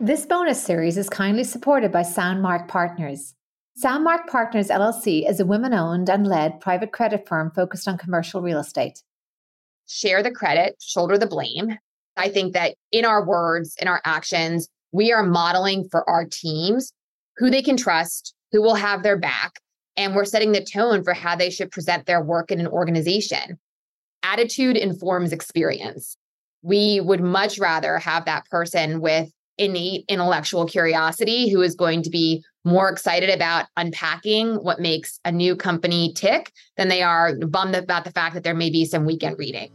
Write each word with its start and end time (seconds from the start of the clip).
This 0.00 0.26
bonus 0.26 0.60
series 0.60 0.98
is 0.98 1.08
kindly 1.08 1.44
supported 1.44 1.92
by 1.92 2.02
Soundmark 2.02 2.66
Partners. 2.66 3.32
Soundmark 3.80 4.26
Partners 4.26 4.66
LLC 4.66 5.30
is 5.30 5.38
a 5.38 5.46
women 5.46 5.72
owned 5.72 6.10
and 6.10 6.26
led 6.26 6.60
private 6.60 6.90
credit 6.90 7.28
firm 7.28 7.52
focused 7.54 7.86
on 7.86 7.96
commercial 7.96 8.42
real 8.42 8.58
estate. 8.58 9.04
Share 9.86 10.20
the 10.20 10.32
credit, 10.32 10.74
shoulder 10.80 11.16
the 11.16 11.28
blame. 11.28 11.78
I 12.16 12.28
think 12.28 12.54
that 12.54 12.74
in 12.90 13.04
our 13.04 13.24
words, 13.24 13.76
in 13.80 13.86
our 13.86 14.00
actions, 14.04 14.68
we 14.90 15.12
are 15.12 15.22
modeling 15.22 15.88
for 15.88 16.08
our 16.10 16.24
teams 16.24 16.92
who 17.36 17.48
they 17.48 17.62
can 17.62 17.76
trust, 17.76 18.34
who 18.50 18.60
will 18.60 18.74
have 18.74 19.04
their 19.04 19.16
back, 19.16 19.60
and 19.96 20.16
we're 20.16 20.24
setting 20.24 20.50
the 20.50 20.64
tone 20.64 21.04
for 21.04 21.14
how 21.14 21.36
they 21.36 21.50
should 21.50 21.70
present 21.70 22.06
their 22.06 22.20
work 22.20 22.50
in 22.50 22.58
an 22.58 22.66
organization. 22.66 23.60
Attitude 24.24 24.76
informs 24.76 25.32
experience. 25.32 26.16
We 26.62 27.00
would 27.00 27.20
much 27.20 27.60
rather 27.60 27.98
have 27.98 28.24
that 28.24 28.46
person 28.50 29.00
with 29.00 29.30
innate 29.58 30.04
intellectual 30.08 30.66
curiosity 30.66 31.50
who 31.50 31.62
is 31.62 31.74
going 31.74 32.02
to 32.02 32.10
be 32.10 32.42
more 32.64 32.88
excited 32.88 33.30
about 33.30 33.66
unpacking 33.76 34.56
what 34.56 34.80
makes 34.80 35.20
a 35.24 35.32
new 35.32 35.54
company 35.54 36.12
tick 36.14 36.52
than 36.76 36.88
they 36.88 37.02
are 37.02 37.36
bummed 37.36 37.74
about 37.74 38.04
the 38.04 38.12
fact 38.12 38.34
that 38.34 38.42
there 38.42 38.54
may 38.54 38.70
be 38.70 38.84
some 38.84 39.04
weekend 39.04 39.38
reading. 39.38 39.70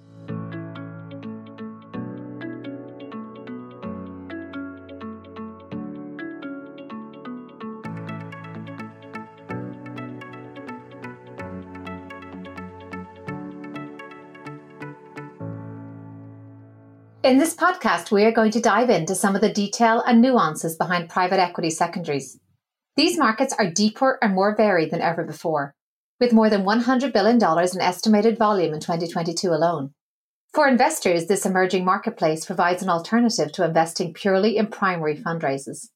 In 17.29 17.38
this 17.38 17.53
podcast, 17.53 18.09
we 18.09 18.25
are 18.25 18.31
going 18.31 18.49
to 18.49 18.59
dive 18.59 18.89
into 18.89 19.13
some 19.13 19.35
of 19.35 19.41
the 19.41 19.53
detail 19.53 20.01
and 20.01 20.19
nuances 20.19 20.75
behind 20.75 21.09
private 21.09 21.38
equity 21.38 21.69
secondaries. 21.69 22.39
These 22.95 23.19
markets 23.19 23.53
are 23.59 23.69
deeper 23.69 24.17
and 24.23 24.33
more 24.33 24.55
varied 24.55 24.89
than 24.89 25.02
ever 25.02 25.23
before, 25.23 25.75
with 26.19 26.33
more 26.33 26.49
than 26.49 26.63
$100 26.63 27.13
billion 27.13 27.36
in 27.38 27.81
estimated 27.81 28.39
volume 28.39 28.73
in 28.73 28.80
2022 28.80 29.47
alone. 29.49 29.94
For 30.55 30.67
investors, 30.67 31.27
this 31.27 31.45
emerging 31.45 31.86
marketplace 31.86 32.47
provides 32.47 32.81
an 32.81 32.89
alternative 32.89 33.52
to 33.52 33.64
investing 33.64 34.11
purely 34.11 34.58
in 34.58 34.66
primary 34.66 35.16
fundraisers. 35.16 35.89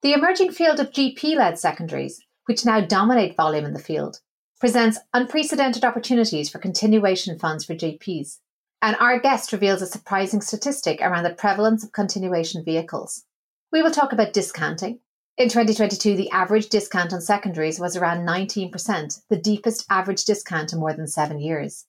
The 0.00 0.14
emerging 0.14 0.52
field 0.52 0.80
of 0.80 0.90
GP 0.90 1.36
led 1.36 1.58
secondaries, 1.58 2.18
which 2.46 2.64
now 2.64 2.80
dominate 2.80 3.36
volume 3.36 3.66
in 3.66 3.74
the 3.74 3.78
field, 3.78 4.20
presents 4.58 4.98
unprecedented 5.12 5.84
opportunities 5.84 6.48
for 6.48 6.58
continuation 6.58 7.38
funds 7.38 7.66
for 7.66 7.74
GPs 7.74 8.38
and 8.82 8.96
our 8.96 9.20
guest 9.20 9.52
reveals 9.52 9.80
a 9.80 9.86
surprising 9.86 10.40
statistic 10.40 11.00
around 11.00 11.22
the 11.22 11.30
prevalence 11.30 11.84
of 11.84 11.92
continuation 11.92 12.64
vehicles. 12.64 13.24
We 13.70 13.80
will 13.80 13.92
talk 13.92 14.12
about 14.12 14.32
discounting. 14.32 14.98
In 15.38 15.48
2022, 15.48 16.16
the 16.16 16.30
average 16.30 16.68
discount 16.68 17.12
on 17.12 17.20
secondaries 17.20 17.78
was 17.78 17.96
around 17.96 18.26
19%, 18.26 19.22
the 19.30 19.36
deepest 19.36 19.86
average 19.88 20.24
discount 20.24 20.72
in 20.72 20.80
more 20.80 20.92
than 20.92 21.06
seven 21.06 21.38
years. 21.38 21.86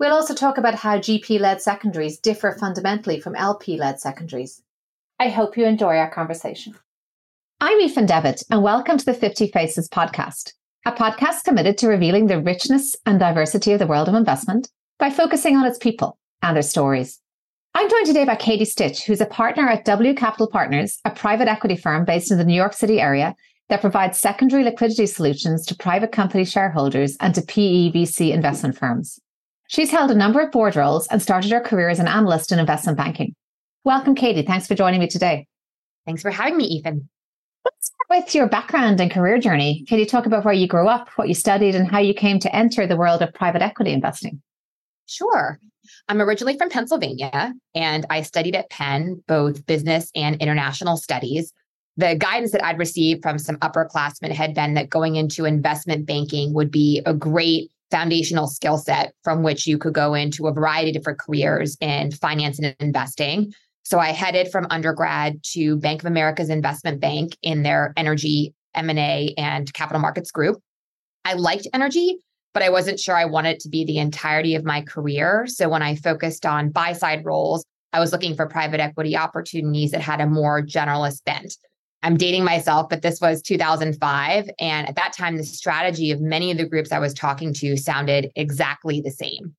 We'll 0.00 0.12
also 0.12 0.34
talk 0.34 0.58
about 0.58 0.74
how 0.74 0.98
GP 0.98 1.38
led 1.38 1.62
secondaries 1.62 2.18
differ 2.18 2.56
fundamentally 2.58 3.20
from 3.20 3.36
LP 3.36 3.78
led 3.78 4.00
secondaries. 4.00 4.60
I 5.20 5.28
hope 5.28 5.56
you 5.56 5.64
enjoy 5.64 5.96
our 5.96 6.10
conversation. 6.10 6.74
I'm 7.60 7.80
Aoife 7.80 8.04
Devitt, 8.06 8.42
and 8.50 8.64
welcome 8.64 8.98
to 8.98 9.04
the 9.04 9.14
50 9.14 9.46
Faces 9.52 9.88
podcast, 9.88 10.54
a 10.84 10.90
podcast 10.90 11.44
committed 11.44 11.78
to 11.78 11.88
revealing 11.88 12.26
the 12.26 12.42
richness 12.42 12.96
and 13.06 13.20
diversity 13.20 13.72
of 13.72 13.78
the 13.78 13.86
world 13.86 14.08
of 14.08 14.16
investment 14.16 14.68
by 14.98 15.08
focusing 15.08 15.56
on 15.56 15.66
its 15.66 15.78
people 15.78 16.18
and 16.42 16.56
their 16.56 16.62
stories. 16.62 17.18
I'm 17.74 17.88
joined 17.88 18.06
today 18.06 18.26
by 18.26 18.34
Katie 18.34 18.66
Stitch, 18.66 19.04
who's 19.04 19.22
a 19.22 19.26
partner 19.26 19.66
at 19.68 19.86
W 19.86 20.14
Capital 20.14 20.46
Partners, 20.46 21.00
a 21.06 21.10
private 21.10 21.48
equity 21.48 21.76
firm 21.76 22.04
based 22.04 22.30
in 22.30 22.36
the 22.36 22.44
New 22.44 22.54
York 22.54 22.74
City 22.74 23.00
area 23.00 23.34
that 23.70 23.80
provides 23.80 24.18
secondary 24.18 24.64
liquidity 24.64 25.06
solutions 25.06 25.64
to 25.64 25.74
private 25.74 26.12
company 26.12 26.44
shareholders 26.44 27.16
and 27.20 27.34
to 27.34 27.40
PE 27.40 27.92
VC 27.92 28.32
investment 28.32 28.76
firms. 28.76 29.18
She's 29.68 29.90
held 29.90 30.10
a 30.10 30.14
number 30.14 30.42
of 30.42 30.52
board 30.52 30.76
roles 30.76 31.06
and 31.06 31.22
started 31.22 31.50
her 31.50 31.60
career 31.60 31.88
as 31.88 31.98
an 31.98 32.08
analyst 32.08 32.52
in 32.52 32.58
investment 32.58 32.98
banking. 32.98 33.34
Welcome, 33.84 34.14
Katie. 34.14 34.42
Thanks 34.42 34.66
for 34.66 34.74
joining 34.74 35.00
me 35.00 35.08
today. 35.08 35.46
Thanks 36.04 36.20
for 36.20 36.30
having 36.30 36.58
me, 36.58 36.82
Aoife. 36.84 37.00
Let's 37.64 37.86
start 37.86 38.24
with 38.24 38.34
your 38.34 38.48
background 38.48 39.00
and 39.00 39.10
career 39.10 39.38
journey. 39.38 39.86
Can 39.88 39.98
you 39.98 40.04
talk 40.04 40.26
about 40.26 40.44
where 40.44 40.52
you 40.52 40.66
grew 40.66 40.88
up, 40.88 41.08
what 41.16 41.28
you 41.28 41.34
studied, 41.34 41.74
and 41.74 41.90
how 41.90 42.00
you 42.00 42.12
came 42.12 42.38
to 42.40 42.54
enter 42.54 42.86
the 42.86 42.98
world 42.98 43.22
of 43.22 43.32
private 43.32 43.62
equity 43.62 43.92
investing? 43.92 44.42
Sure. 45.06 45.58
I'm 46.08 46.20
originally 46.20 46.56
from 46.56 46.70
Pennsylvania 46.70 47.52
and 47.74 48.06
I 48.10 48.22
studied 48.22 48.56
at 48.56 48.70
Penn, 48.70 49.22
both 49.26 49.66
business 49.66 50.10
and 50.14 50.36
international 50.36 50.96
studies. 50.96 51.52
The 51.96 52.16
guidance 52.16 52.52
that 52.52 52.64
I'd 52.64 52.78
received 52.78 53.22
from 53.22 53.38
some 53.38 53.56
upperclassmen 53.56 54.32
had 54.32 54.54
been 54.54 54.74
that 54.74 54.88
going 54.88 55.16
into 55.16 55.44
investment 55.44 56.06
banking 56.06 56.54
would 56.54 56.70
be 56.70 57.02
a 57.04 57.12
great 57.12 57.70
foundational 57.90 58.46
skill 58.46 58.78
set 58.78 59.12
from 59.22 59.42
which 59.42 59.66
you 59.66 59.76
could 59.76 59.92
go 59.92 60.14
into 60.14 60.46
a 60.46 60.52
variety 60.52 60.90
of 60.90 60.94
different 60.94 61.18
careers 61.18 61.76
in 61.80 62.10
finance 62.10 62.58
and 62.58 62.74
investing. 62.80 63.52
So 63.84 63.98
I 63.98 64.12
headed 64.12 64.50
from 64.50 64.66
undergrad 64.70 65.42
to 65.52 65.76
Bank 65.76 66.02
of 66.02 66.06
America's 66.06 66.48
investment 66.48 67.00
bank 67.00 67.36
in 67.42 67.62
their 67.62 67.92
energy 67.96 68.54
M&A 68.74 69.34
and 69.36 69.72
capital 69.74 70.00
markets 70.00 70.30
group. 70.30 70.62
I 71.24 71.34
liked 71.34 71.68
energy, 71.74 72.18
but 72.54 72.62
I 72.62 72.70
wasn't 72.70 73.00
sure 73.00 73.16
I 73.16 73.24
wanted 73.24 73.60
to 73.60 73.68
be 73.68 73.84
the 73.84 73.98
entirety 73.98 74.54
of 74.54 74.64
my 74.64 74.82
career. 74.82 75.46
So 75.46 75.68
when 75.68 75.82
I 75.82 75.96
focused 75.96 76.44
on 76.44 76.70
buy 76.70 76.92
side 76.92 77.24
roles, 77.24 77.64
I 77.92 78.00
was 78.00 78.12
looking 78.12 78.34
for 78.34 78.46
private 78.46 78.80
equity 78.80 79.16
opportunities 79.16 79.90
that 79.90 80.00
had 80.00 80.20
a 80.20 80.26
more 80.26 80.62
generalist 80.62 81.24
bent. 81.24 81.56
I'm 82.02 82.16
dating 82.16 82.44
myself, 82.44 82.88
but 82.88 83.02
this 83.02 83.20
was 83.20 83.42
2005. 83.42 84.50
And 84.58 84.88
at 84.88 84.96
that 84.96 85.12
time, 85.12 85.36
the 85.36 85.44
strategy 85.44 86.10
of 86.10 86.20
many 86.20 86.50
of 86.50 86.58
the 86.58 86.66
groups 86.66 86.90
I 86.90 86.98
was 86.98 87.14
talking 87.14 87.54
to 87.54 87.76
sounded 87.76 88.30
exactly 88.34 89.00
the 89.00 89.10
same. 89.10 89.54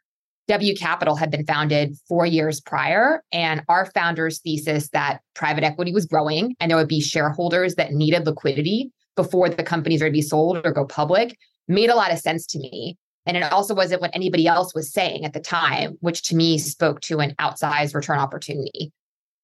W 0.50 0.76
Capital 0.76 1.16
had 1.16 1.32
been 1.32 1.46
founded 1.46 1.96
four 2.08 2.26
years 2.26 2.60
prior, 2.60 3.24
and 3.32 3.64
our 3.70 3.86
founder's 3.92 4.40
thesis 4.40 4.90
that 4.90 5.22
private 5.36 5.64
equity 5.64 5.94
was 5.94 6.06
growing 6.06 6.54
and 6.60 6.70
there 6.70 6.78
would 6.78 6.90
be 6.90 7.00
shareholders 7.00 7.76
that 7.76 7.94
needed 7.94 8.26
liquidity 8.26 8.92
before 9.16 9.48
the 9.48 9.64
companies 9.64 10.02
were 10.02 10.08
to 10.08 10.14
be 10.14 10.22
sold 10.22 10.58
or 10.66 10.72
go 10.74 10.86
public 10.86 11.38
made 11.68 11.90
a 11.90 11.96
lot 11.96 12.12
of 12.12 12.20
sense 12.20 12.46
to 12.48 12.60
me. 12.60 12.98
And 13.26 13.38
it 13.38 13.52
also 13.52 13.74
wasn't 13.74 14.02
what 14.02 14.12
anybody 14.14 14.48
else 14.48 14.76
was 14.76 14.92
saying 14.92 15.24
at 15.24 15.34
the 15.34 15.40
time, 15.40 15.98
which 16.02 16.24
to 16.24 16.36
me 16.36 16.58
spoke 16.58 17.00
to 17.02 17.20
an 17.20 17.36
outsized 17.40 17.96
return 17.96 18.20
opportunity. 18.20 18.92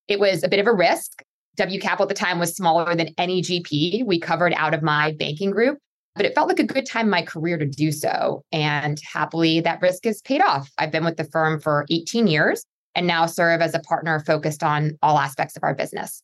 It 0.07 0.19
was 0.19 0.44
a 0.44 0.50
bit 0.50 0.59
of 0.59 0.68
a 0.68 0.74
risk. 0.74 1.24
W 1.56 1.80
Capital 1.80 2.03
at 2.03 2.09
the 2.09 2.16
time 2.16 2.40
was 2.40 2.56
smaller 2.56 2.96
than 2.96 3.13
any 3.18 3.41
GP 3.41 4.06
we 4.06 4.19
covered 4.19 4.53
out 4.53 4.74
of 4.74 4.81
my 4.81 5.13
banking 5.13 5.52
group, 5.52 5.78
but 6.16 6.25
it 6.25 6.35
felt 6.35 6.47
like 6.47 6.59
a 6.59 6.63
good 6.63 6.85
time 6.85 7.06
in 7.06 7.12
my 7.12 7.22
career 7.22 7.57
to 7.57 7.66
do 7.66 7.91
so. 7.91 8.44
And 8.51 9.00
happily, 9.13 9.62
that 9.62 9.81
risk 9.81 10.06
has 10.06 10.22
paid 10.22 10.41
off. 10.41 10.69
I've 10.78 10.91
been 10.91 11.06
with 11.06 11.18
the 11.18 11.25
firm 11.25 11.59
for 11.59 11.86
18 11.90 12.28
years 12.28 12.66
and 12.96 13.07
now 13.07 13.25
serve 13.25 13.62
as 13.62 13.74
a 13.74 13.80
partner 13.80 14.19
focused 14.19 14.63
on 14.63 14.97
all 15.01 15.18
aspects 15.19 15.56
of 15.56 15.63
our 15.63 15.75
business. 15.75 16.22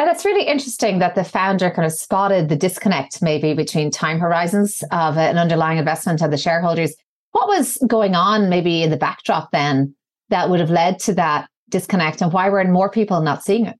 And 0.00 0.08
it's 0.08 0.24
really 0.24 0.46
interesting 0.46 0.98
that 1.00 1.14
the 1.14 1.24
founder 1.24 1.70
kind 1.70 1.84
of 1.84 1.92
spotted 1.92 2.48
the 2.48 2.56
disconnect 2.56 3.20
maybe 3.20 3.52
between 3.52 3.90
time 3.90 4.18
horizons 4.18 4.82
of 4.92 5.18
an 5.18 5.36
underlying 5.36 5.76
investment 5.76 6.22
and 6.22 6.32
the 6.32 6.38
shareholders. 6.38 6.94
What 7.32 7.48
was 7.48 7.76
going 7.86 8.14
on 8.14 8.48
maybe 8.48 8.82
in 8.82 8.88
the 8.88 8.96
backdrop 8.96 9.50
then 9.50 9.94
that 10.30 10.48
would 10.48 10.58
have 10.58 10.70
led 10.70 11.00
to 11.00 11.12
that 11.16 11.50
disconnect 11.68 12.22
and 12.22 12.32
why 12.32 12.48
were 12.48 12.64
more 12.64 12.88
people 12.88 13.20
not 13.20 13.44
seeing 13.44 13.66
it? 13.66 13.76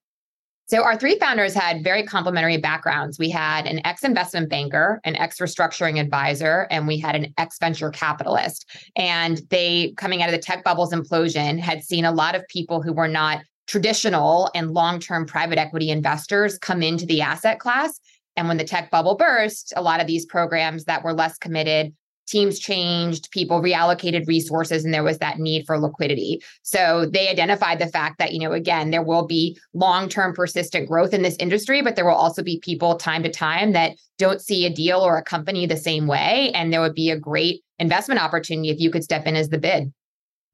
So 0.66 0.84
our 0.84 0.94
three 0.94 1.19
founders 1.19 1.54
had 1.54 1.82
very 1.82 2.04
complementary 2.04 2.58
backgrounds. 2.58 3.19
We 3.19 3.31
had 3.31 3.66
an 3.66 3.81
ex-investment 3.87 4.50
banker, 4.50 5.00
an 5.04 5.16
ex-restructuring 5.16 5.98
advisor, 5.98 6.69
and 6.70 6.87
we 6.87 6.98
had 6.98 7.16
an 7.16 7.32
ex-venture 7.38 7.91
capitalist. 7.91 8.69
And 8.94 9.41
they, 9.48 9.94
coming 9.97 10.22
out 10.22 10.28
of 10.28 10.34
the 10.34 10.38
tech 10.38 10.64
bubble's 10.64 10.92
implosion, 10.92 11.58
had 11.58 11.82
seen 11.82 12.04
a 12.04 12.12
lot 12.12 12.34
of 12.34 12.47
people 12.48 12.82
who 12.82 12.92
were 12.92 13.08
not 13.08 13.41
traditional 13.70 14.50
and 14.53 14.72
long 14.72 14.98
term 14.98 15.25
private 15.25 15.56
equity 15.56 15.91
investors 15.91 16.58
come 16.58 16.82
into 16.82 17.06
the 17.06 17.22
asset 17.22 17.61
class. 17.61 18.00
And 18.37 18.49
when 18.49 18.56
the 18.56 18.64
tech 18.64 18.90
bubble 18.90 19.17
burst, 19.17 19.72
a 19.76 19.82
lot 19.82 20.00
of 20.00 20.08
these 20.08 20.26
programs 20.26 20.84
that 20.84 21.05
were 21.05 21.12
less 21.12 21.38
committed, 21.38 21.94
teams 22.26 22.58
changed, 22.58 23.31
people 23.31 23.62
reallocated 23.62 24.26
resources, 24.26 24.84
and 24.84 24.93
there 24.93 25.05
was 25.05 25.19
that 25.19 25.38
need 25.38 25.67
for 25.67 25.78
liquidity. 25.78 26.43
So 26.62 27.06
they 27.06 27.28
identified 27.28 27.78
the 27.78 27.87
fact 27.87 28.19
that, 28.19 28.32
you 28.32 28.40
know, 28.40 28.52
again, 28.52 28.90
there 28.90 29.05
will 29.05 29.26
be 29.26 29.56
long 29.72 30.08
term 30.08 30.34
persistent 30.34 30.88
growth 30.88 31.14
in 31.14 31.22
this 31.22 31.37
industry, 31.38 31.81
but 31.81 31.94
there 31.94 32.05
will 32.05 32.14
also 32.14 32.43
be 32.43 32.58
people 32.58 32.96
time 32.96 33.22
to 33.22 33.31
time 33.31 33.72
that 33.72 33.93
don't 34.19 34.40
see 34.40 34.67
a 34.67 34.75
deal 34.75 34.99
or 34.99 35.17
a 35.17 35.22
company 35.22 35.67
the 35.67 35.76
same 35.76 36.08
way. 36.08 36.50
And 36.56 36.72
there 36.72 36.81
would 36.81 36.96
be 36.96 37.11
a 37.11 37.19
great 37.19 37.62
investment 37.78 38.20
opportunity 38.20 38.70
if 38.70 38.81
you 38.81 38.90
could 38.90 39.05
step 39.05 39.26
in 39.26 39.37
as 39.37 39.49
the 39.49 39.58
bid. 39.58 39.93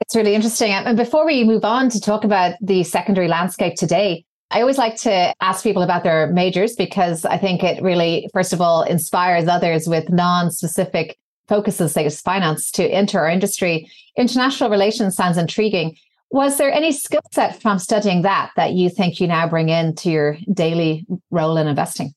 It's 0.01 0.15
really 0.15 0.35
interesting. 0.35 0.73
And 0.73 0.97
before 0.97 1.25
we 1.25 1.45
move 1.45 1.65
on 1.65 1.89
to 1.91 2.01
talk 2.01 2.25
about 2.25 2.55
the 2.61 2.85
secondary 2.85 3.29
landscape 3.29 3.77
today, 3.77 4.25
I 4.51 4.61
always 4.61 4.79
like 4.79 4.97
to 4.99 5.35
ask 5.41 5.65
people 5.65 5.83
about 5.83 6.05
their 6.05 6.29
majors 6.29 6.77
because 6.77 7.25
I 7.25 7.37
think 7.39 7.65
it 7.65 7.83
really, 7.83 8.29
first 8.33 8.53
of 8.53 8.61
all, 8.61 8.83
inspires 8.83 9.49
others 9.49 9.89
with 9.89 10.09
non 10.09 10.51
specific 10.51 11.19
focuses, 11.49 11.97
like 11.97 12.13
finance, 12.13 12.71
to 12.73 12.85
enter 12.85 13.21
our 13.21 13.29
industry. 13.29 13.91
International 14.17 14.71
relations 14.71 15.17
sounds 15.17 15.39
intriguing. 15.39 15.97
Was 16.31 16.59
there 16.59 16.73
any 16.73 16.93
skill 16.93 17.23
set 17.33 17.61
from 17.61 17.79
studying 17.79 18.23
that 18.23 18.51
that 18.57 18.73
you 18.73 18.91
think 18.91 19.21
you 19.21 19.27
now 19.27 19.49
bring 19.49 19.69
into 19.69 20.11
your 20.11 20.39
daily 20.53 21.07
role 21.31 21.57
in 21.57 21.67
investing? 21.67 22.15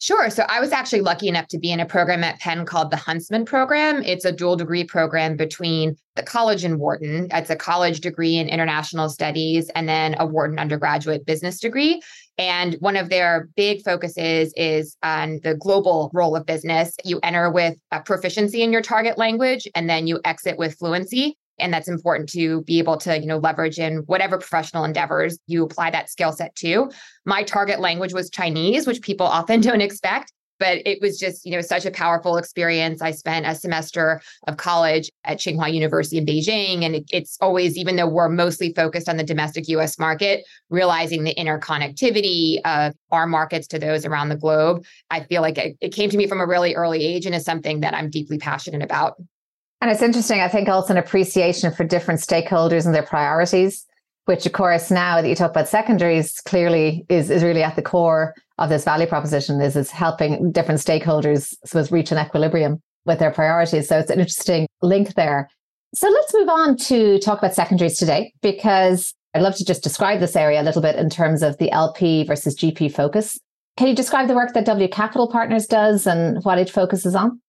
Sure. 0.00 0.30
So 0.30 0.44
I 0.48 0.60
was 0.60 0.70
actually 0.70 1.00
lucky 1.00 1.26
enough 1.26 1.48
to 1.48 1.58
be 1.58 1.72
in 1.72 1.80
a 1.80 1.86
program 1.86 2.22
at 2.22 2.38
Penn 2.38 2.64
called 2.64 2.92
the 2.92 2.96
Huntsman 2.96 3.44
Program. 3.44 4.00
It's 4.04 4.24
a 4.24 4.30
dual 4.30 4.54
degree 4.54 4.84
program 4.84 5.36
between 5.36 5.96
the 6.14 6.22
college 6.22 6.62
and 6.62 6.78
Wharton. 6.78 7.26
It's 7.32 7.50
a 7.50 7.56
college 7.56 8.00
degree 8.00 8.36
in 8.36 8.48
international 8.48 9.08
studies 9.08 9.70
and 9.70 9.88
then 9.88 10.14
a 10.20 10.24
Wharton 10.24 10.60
undergraduate 10.60 11.26
business 11.26 11.58
degree. 11.58 12.00
And 12.38 12.74
one 12.78 12.96
of 12.96 13.08
their 13.08 13.48
big 13.56 13.82
focuses 13.82 14.52
is 14.56 14.96
on 15.02 15.40
the 15.42 15.56
global 15.56 16.12
role 16.14 16.36
of 16.36 16.46
business. 16.46 16.94
You 17.04 17.18
enter 17.24 17.50
with 17.50 17.76
a 17.90 18.00
proficiency 18.00 18.62
in 18.62 18.72
your 18.72 18.82
target 18.82 19.18
language 19.18 19.66
and 19.74 19.90
then 19.90 20.06
you 20.06 20.20
exit 20.24 20.58
with 20.58 20.78
fluency 20.78 21.36
and 21.58 21.72
that's 21.72 21.88
important 21.88 22.28
to 22.30 22.62
be 22.62 22.78
able 22.78 22.96
to 22.98 23.18
you 23.18 23.26
know 23.26 23.38
leverage 23.38 23.78
in 23.78 23.98
whatever 24.06 24.38
professional 24.38 24.84
endeavors 24.84 25.38
you 25.46 25.64
apply 25.64 25.90
that 25.90 26.10
skill 26.10 26.32
set 26.32 26.54
to. 26.56 26.90
My 27.24 27.42
target 27.42 27.80
language 27.80 28.12
was 28.12 28.30
chinese 28.30 28.86
which 28.86 29.02
people 29.02 29.26
often 29.26 29.60
don't 29.68 29.80
expect 29.80 30.32
but 30.58 30.78
it 30.84 31.00
was 31.00 31.18
just 31.18 31.44
you 31.44 31.52
know 31.52 31.60
such 31.60 31.86
a 31.86 31.90
powerful 31.90 32.36
experience. 32.36 33.00
I 33.02 33.12
spent 33.12 33.46
a 33.46 33.54
semester 33.54 34.20
of 34.46 34.56
college 34.56 35.10
at 35.24 35.38
tsinghua 35.38 35.72
university 35.72 36.18
in 36.18 36.26
beijing 36.26 36.84
and 36.84 37.04
it's 37.10 37.38
always 37.40 37.76
even 37.76 37.96
though 37.96 38.08
we're 38.08 38.28
mostly 38.28 38.72
focused 38.74 39.08
on 39.08 39.16
the 39.16 39.24
domestic 39.24 39.64
us 39.68 39.98
market 39.98 40.44
realizing 40.70 41.24
the 41.24 41.34
interconnectivity 41.34 42.60
of 42.64 42.94
our 43.10 43.26
markets 43.26 43.66
to 43.68 43.78
those 43.78 44.04
around 44.04 44.28
the 44.28 44.36
globe 44.36 44.84
i 45.10 45.20
feel 45.24 45.42
like 45.42 45.58
it, 45.58 45.76
it 45.80 45.90
came 45.90 46.08
to 46.10 46.16
me 46.16 46.26
from 46.26 46.40
a 46.40 46.46
really 46.46 46.74
early 46.74 47.04
age 47.04 47.26
and 47.26 47.34
is 47.34 47.44
something 47.44 47.80
that 47.80 47.94
i'm 47.94 48.08
deeply 48.08 48.38
passionate 48.38 48.82
about 48.82 49.16
and 49.80 49.90
it's 49.90 50.02
interesting, 50.02 50.40
I 50.40 50.48
think, 50.48 50.68
also 50.68 50.92
an 50.92 50.98
appreciation 50.98 51.72
for 51.72 51.84
different 51.84 52.20
stakeholders 52.20 52.84
and 52.86 52.94
their 52.94 53.02
priorities, 53.02 53.86
which, 54.24 54.44
of 54.44 54.52
course, 54.52 54.90
now 54.90 55.20
that 55.20 55.28
you 55.28 55.34
talk 55.34 55.50
about 55.50 55.68
secondaries, 55.68 56.40
clearly 56.40 57.06
is, 57.08 57.30
is 57.30 57.42
really 57.42 57.62
at 57.62 57.76
the 57.76 57.82
core 57.82 58.34
of 58.58 58.68
this 58.68 58.84
value 58.84 59.06
proposition 59.06 59.60
is, 59.60 59.76
is 59.76 59.90
helping 59.90 60.50
different 60.50 60.80
stakeholders 60.80 61.54
suppose, 61.64 61.92
reach 61.92 62.10
an 62.10 62.18
equilibrium 62.18 62.82
with 63.06 63.20
their 63.20 63.30
priorities. 63.30 63.88
So 63.88 63.98
it's 63.98 64.10
an 64.10 64.18
interesting 64.18 64.66
link 64.82 65.14
there. 65.14 65.48
So 65.94 66.08
let's 66.08 66.34
move 66.34 66.48
on 66.48 66.76
to 66.76 67.18
talk 67.20 67.38
about 67.38 67.54
secondaries 67.54 67.96
today, 67.98 68.32
because 68.42 69.14
I'd 69.34 69.42
love 69.42 69.56
to 69.56 69.64
just 69.64 69.82
describe 69.82 70.20
this 70.20 70.36
area 70.36 70.60
a 70.60 70.64
little 70.64 70.82
bit 70.82 70.96
in 70.96 71.08
terms 71.08 71.42
of 71.42 71.56
the 71.58 71.70
LP 71.70 72.24
versus 72.24 72.56
GP 72.56 72.92
focus. 72.92 73.38
Can 73.76 73.86
you 73.86 73.94
describe 73.94 74.26
the 74.26 74.34
work 74.34 74.54
that 74.54 74.66
W 74.66 74.88
Capital 74.88 75.30
Partners 75.30 75.66
does 75.66 76.06
and 76.06 76.42
what 76.44 76.58
it 76.58 76.68
focuses 76.68 77.14
on? 77.14 77.40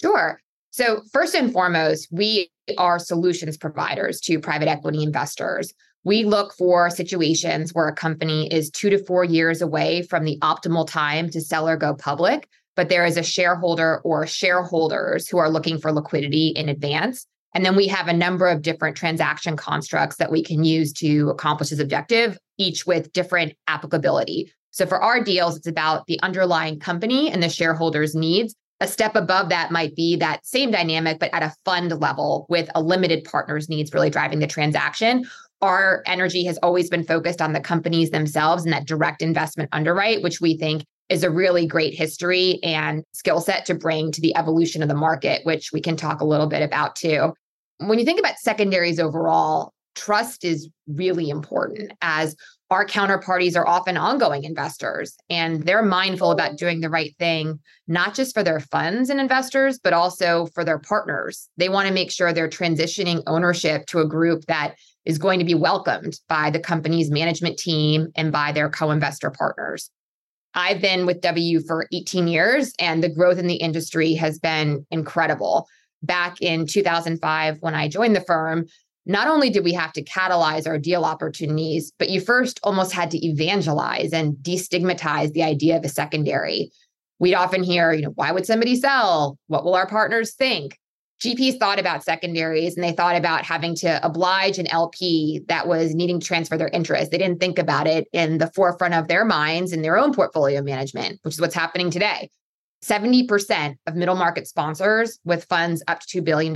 Sure. 0.00 0.40
So, 0.72 1.02
first 1.12 1.34
and 1.34 1.52
foremost, 1.52 2.08
we 2.10 2.50
are 2.78 2.98
solutions 2.98 3.58
providers 3.58 4.20
to 4.22 4.40
private 4.40 4.68
equity 4.68 5.02
investors. 5.02 5.74
We 6.02 6.24
look 6.24 6.54
for 6.54 6.88
situations 6.88 7.74
where 7.74 7.88
a 7.88 7.94
company 7.94 8.50
is 8.50 8.70
two 8.70 8.88
to 8.88 9.04
four 9.04 9.22
years 9.22 9.60
away 9.60 10.00
from 10.00 10.24
the 10.24 10.38
optimal 10.40 10.88
time 10.88 11.28
to 11.28 11.42
sell 11.42 11.68
or 11.68 11.76
go 11.76 11.94
public, 11.94 12.48
but 12.74 12.88
there 12.88 13.04
is 13.04 13.18
a 13.18 13.22
shareholder 13.22 13.98
or 13.98 14.26
shareholders 14.26 15.28
who 15.28 15.36
are 15.36 15.50
looking 15.50 15.78
for 15.78 15.92
liquidity 15.92 16.48
in 16.48 16.70
advance. 16.70 17.26
And 17.54 17.66
then 17.66 17.76
we 17.76 17.86
have 17.88 18.08
a 18.08 18.14
number 18.14 18.48
of 18.48 18.62
different 18.62 18.96
transaction 18.96 19.58
constructs 19.58 20.16
that 20.16 20.32
we 20.32 20.42
can 20.42 20.64
use 20.64 20.90
to 20.94 21.28
accomplish 21.28 21.68
this 21.68 21.80
objective, 21.80 22.38
each 22.56 22.86
with 22.86 23.12
different 23.12 23.52
applicability. 23.66 24.50
So 24.70 24.86
for 24.86 25.02
our 25.02 25.22
deals, 25.22 25.54
it's 25.54 25.66
about 25.66 26.06
the 26.06 26.18
underlying 26.22 26.80
company 26.80 27.30
and 27.30 27.42
the 27.42 27.50
shareholders' 27.50 28.14
needs 28.14 28.54
a 28.82 28.88
step 28.88 29.14
above 29.14 29.48
that 29.48 29.70
might 29.70 29.94
be 29.94 30.16
that 30.16 30.44
same 30.44 30.72
dynamic, 30.72 31.20
but 31.20 31.32
at 31.32 31.44
a 31.44 31.54
fund 31.64 31.92
level 32.00 32.46
with 32.48 32.68
a 32.74 32.82
limited 32.82 33.22
partner's 33.22 33.68
needs 33.68 33.94
really 33.94 34.10
driving 34.10 34.40
the 34.40 34.46
transaction. 34.48 35.24
Our 35.62 36.02
energy 36.04 36.44
has 36.46 36.58
always 36.64 36.90
been 36.90 37.04
focused 37.04 37.40
on 37.40 37.52
the 37.52 37.60
companies 37.60 38.10
themselves 38.10 38.64
and 38.64 38.72
that 38.72 38.84
direct 38.84 39.22
investment 39.22 39.68
underwrite, 39.72 40.22
which 40.22 40.40
we 40.40 40.58
think 40.58 40.84
is 41.08 41.22
a 41.22 41.30
really 41.30 41.64
great 41.64 41.94
history 41.94 42.58
and 42.64 43.04
skill 43.12 43.40
set 43.40 43.64
to 43.66 43.74
bring 43.74 44.10
to 44.10 44.20
the 44.20 44.36
evolution 44.36 44.82
of 44.82 44.88
the 44.88 44.96
market, 44.96 45.46
which 45.46 45.70
we 45.72 45.80
can 45.80 45.94
talk 45.94 46.20
a 46.20 46.26
little 46.26 46.48
bit 46.48 46.62
about 46.62 46.96
too. 46.96 47.32
When 47.78 48.00
you 48.00 48.04
think 48.04 48.18
about 48.18 48.38
secondaries 48.38 48.98
overall, 48.98 49.72
trust 49.94 50.42
is 50.42 50.68
really 50.88 51.30
important 51.30 51.92
as 52.02 52.34
our 52.72 52.86
counterparties 52.86 53.54
are 53.54 53.68
often 53.68 53.98
ongoing 53.98 54.44
investors 54.44 55.14
and 55.28 55.64
they're 55.64 55.82
mindful 55.82 56.30
about 56.30 56.56
doing 56.56 56.80
the 56.80 56.88
right 56.88 57.14
thing, 57.18 57.60
not 57.86 58.14
just 58.14 58.32
for 58.32 58.42
their 58.42 58.60
funds 58.60 59.10
and 59.10 59.20
investors, 59.20 59.78
but 59.78 59.92
also 59.92 60.46
for 60.54 60.64
their 60.64 60.78
partners. 60.78 61.50
They 61.58 61.68
want 61.68 61.86
to 61.86 61.94
make 61.94 62.10
sure 62.10 62.32
they're 62.32 62.48
transitioning 62.48 63.22
ownership 63.26 63.84
to 63.88 63.98
a 63.98 64.08
group 64.08 64.46
that 64.46 64.76
is 65.04 65.18
going 65.18 65.38
to 65.38 65.44
be 65.44 65.54
welcomed 65.54 66.18
by 66.30 66.48
the 66.48 66.58
company's 66.58 67.10
management 67.10 67.58
team 67.58 68.08
and 68.16 68.32
by 68.32 68.52
their 68.52 68.70
co 68.70 68.90
investor 68.90 69.30
partners. 69.30 69.90
I've 70.54 70.80
been 70.80 71.04
with 71.04 71.20
W 71.20 71.60
for 71.60 71.86
18 71.92 72.26
years, 72.26 72.72
and 72.78 73.02
the 73.02 73.08
growth 73.08 73.38
in 73.38 73.46
the 73.48 73.56
industry 73.56 74.14
has 74.14 74.38
been 74.38 74.86
incredible. 74.90 75.66
Back 76.02 76.40
in 76.40 76.66
2005, 76.66 77.58
when 77.60 77.74
I 77.74 77.88
joined 77.88 78.16
the 78.16 78.20
firm, 78.22 78.66
not 79.04 79.26
only 79.26 79.50
did 79.50 79.64
we 79.64 79.72
have 79.72 79.92
to 79.92 80.04
catalyze 80.04 80.66
our 80.66 80.78
deal 80.78 81.04
opportunities, 81.04 81.92
but 81.98 82.08
you 82.08 82.20
first 82.20 82.60
almost 82.62 82.92
had 82.92 83.10
to 83.10 83.26
evangelize 83.26 84.12
and 84.12 84.34
destigmatize 84.36 85.32
the 85.32 85.42
idea 85.42 85.76
of 85.76 85.84
a 85.84 85.88
secondary. 85.88 86.70
We'd 87.18 87.34
often 87.34 87.62
hear, 87.62 87.92
you 87.92 88.02
know, 88.02 88.12
why 88.14 88.32
would 88.32 88.46
somebody 88.46 88.76
sell? 88.76 89.38
What 89.48 89.64
will 89.64 89.74
our 89.74 89.86
partners 89.86 90.34
think? 90.34 90.78
GPs 91.22 91.58
thought 91.58 91.78
about 91.78 92.02
secondaries 92.02 92.74
and 92.74 92.82
they 92.82 92.90
thought 92.90 93.14
about 93.14 93.44
having 93.44 93.76
to 93.76 94.04
oblige 94.04 94.58
an 94.58 94.66
LP 94.66 95.40
that 95.46 95.68
was 95.68 95.94
needing 95.94 96.18
to 96.18 96.26
transfer 96.26 96.58
their 96.58 96.68
interest. 96.68 97.12
They 97.12 97.18
didn't 97.18 97.38
think 97.38 97.60
about 97.60 97.86
it 97.86 98.08
in 98.12 98.38
the 98.38 98.50
forefront 98.56 98.94
of 98.94 99.06
their 99.06 99.24
minds 99.24 99.72
in 99.72 99.82
their 99.82 99.96
own 99.96 100.12
portfolio 100.12 100.62
management, 100.62 101.20
which 101.22 101.34
is 101.34 101.40
what's 101.40 101.54
happening 101.54 101.90
today. 101.90 102.28
70% 102.84 103.76
of 103.86 103.94
middle 103.94 104.16
market 104.16 104.46
sponsors 104.48 105.18
with 105.24 105.44
funds 105.44 105.82
up 105.86 106.00
to 106.00 106.20
$2 106.20 106.24
billion 106.24 106.54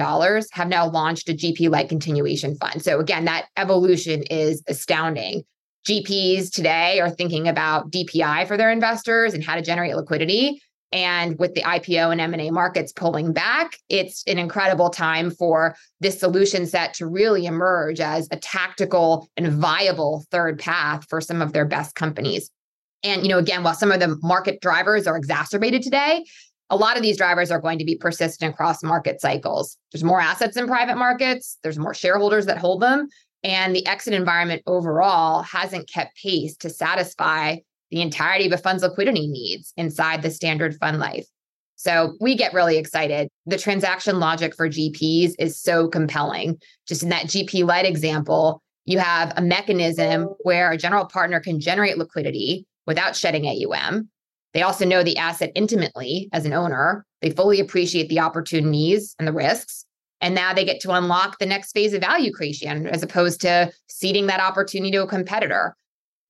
have 0.52 0.68
now 0.68 0.88
launched 0.88 1.28
a 1.28 1.32
GP 1.32 1.70
led 1.70 1.88
continuation 1.88 2.56
fund. 2.56 2.82
So, 2.82 2.98
again, 2.98 3.24
that 3.26 3.46
evolution 3.56 4.22
is 4.24 4.62
astounding. 4.68 5.44
GPs 5.86 6.50
today 6.50 6.98
are 6.98 7.10
thinking 7.10 7.46
about 7.46 7.92
DPI 7.92 8.48
for 8.48 8.56
their 8.56 8.72
investors 8.72 9.34
and 9.34 9.44
how 9.44 9.54
to 9.54 9.62
generate 9.62 9.94
liquidity. 9.94 10.60
And 10.92 11.38
with 11.38 11.54
the 11.54 11.62
IPO 11.62 12.10
and 12.12 12.20
M&A 12.20 12.50
markets 12.50 12.92
pulling 12.92 13.32
back, 13.32 13.76
it's 13.88 14.24
an 14.26 14.38
incredible 14.38 14.90
time 14.90 15.30
for 15.30 15.76
this 16.00 16.18
solution 16.18 16.66
set 16.66 16.94
to 16.94 17.06
really 17.06 17.46
emerge 17.46 18.00
as 18.00 18.28
a 18.30 18.36
tactical 18.36 19.28
and 19.36 19.52
viable 19.52 20.24
third 20.30 20.58
path 20.58 21.06
for 21.08 21.20
some 21.20 21.42
of 21.42 21.52
their 21.52 21.64
best 21.64 21.94
companies. 21.94 22.50
And, 23.06 23.22
you 23.22 23.28
know, 23.28 23.38
again, 23.38 23.62
while 23.62 23.74
some 23.74 23.92
of 23.92 24.00
the 24.00 24.18
market 24.22 24.60
drivers 24.60 25.06
are 25.06 25.16
exacerbated 25.16 25.82
today, 25.82 26.24
a 26.70 26.76
lot 26.76 26.96
of 26.96 27.02
these 27.02 27.16
drivers 27.16 27.52
are 27.52 27.60
going 27.60 27.78
to 27.78 27.84
be 27.84 27.96
persistent 27.96 28.52
across 28.52 28.82
market 28.82 29.20
cycles. 29.20 29.78
There's 29.92 30.02
more 30.02 30.20
assets 30.20 30.56
in 30.56 30.66
private 30.66 30.96
markets, 30.96 31.58
there's 31.62 31.78
more 31.78 31.94
shareholders 31.94 32.46
that 32.46 32.58
hold 32.58 32.82
them, 32.82 33.06
and 33.44 33.76
the 33.76 33.86
exit 33.86 34.12
environment 34.12 34.62
overall 34.66 35.42
hasn't 35.42 35.88
kept 35.88 36.16
pace 36.20 36.56
to 36.56 36.68
satisfy 36.68 37.58
the 37.92 38.02
entirety 38.02 38.46
of 38.46 38.52
a 38.52 38.58
fund's 38.58 38.82
liquidity 38.82 39.28
needs 39.28 39.72
inside 39.76 40.22
the 40.22 40.30
standard 40.30 40.74
fund 40.74 40.98
life. 40.98 41.26
So 41.76 42.14
we 42.20 42.34
get 42.34 42.54
really 42.54 42.78
excited. 42.78 43.28
The 43.44 43.58
transaction 43.58 44.18
logic 44.18 44.56
for 44.56 44.68
GPs 44.68 45.34
is 45.38 45.60
so 45.60 45.86
compelling. 45.86 46.58
Just 46.88 47.04
in 47.04 47.10
that 47.10 47.26
GP 47.26 47.64
led 47.64 47.86
example, 47.86 48.60
you 48.86 48.98
have 48.98 49.32
a 49.36 49.42
mechanism 49.42 50.24
where 50.40 50.72
a 50.72 50.76
general 50.76 51.04
partner 51.04 51.38
can 51.38 51.60
generate 51.60 51.98
liquidity 51.98 52.66
without 52.86 53.16
shedding 53.16 53.46
AUM. 53.46 54.08
They 54.54 54.62
also 54.62 54.86
know 54.86 55.02
the 55.02 55.18
asset 55.18 55.52
intimately 55.54 56.28
as 56.32 56.46
an 56.46 56.52
owner. 56.52 57.04
They 57.20 57.30
fully 57.30 57.60
appreciate 57.60 58.08
the 58.08 58.20
opportunities 58.20 59.14
and 59.18 59.28
the 59.28 59.32
risks. 59.32 59.84
And 60.20 60.34
now 60.34 60.54
they 60.54 60.64
get 60.64 60.80
to 60.80 60.92
unlock 60.92 61.38
the 61.38 61.46
next 61.46 61.72
phase 61.72 61.92
of 61.92 62.00
value 62.00 62.32
creation 62.32 62.86
as 62.86 63.02
opposed 63.02 63.40
to 63.42 63.70
ceding 63.88 64.28
that 64.28 64.40
opportunity 64.40 64.90
to 64.92 65.02
a 65.02 65.06
competitor. 65.06 65.76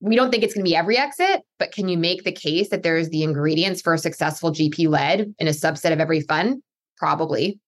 We 0.01 0.15
don't 0.15 0.29
think 0.29 0.43
it's 0.43 0.53
going 0.53 0.65
to 0.65 0.69
be 0.69 0.75
every 0.75 0.97
exit, 0.97 1.41
but 1.57 1.71
can 1.71 1.87
you 1.87 1.97
make 1.97 2.23
the 2.23 2.31
case 2.31 2.69
that 2.69 2.83
there's 2.83 3.09
the 3.09 3.23
ingredients 3.23 3.81
for 3.81 3.93
a 3.93 3.97
successful 3.97 4.51
GP 4.51 4.89
led 4.89 5.33
in 5.39 5.47
a 5.47 5.51
subset 5.51 5.93
of 5.93 5.99
every 5.99 6.21
fund? 6.21 6.61
Probably. 6.97 7.59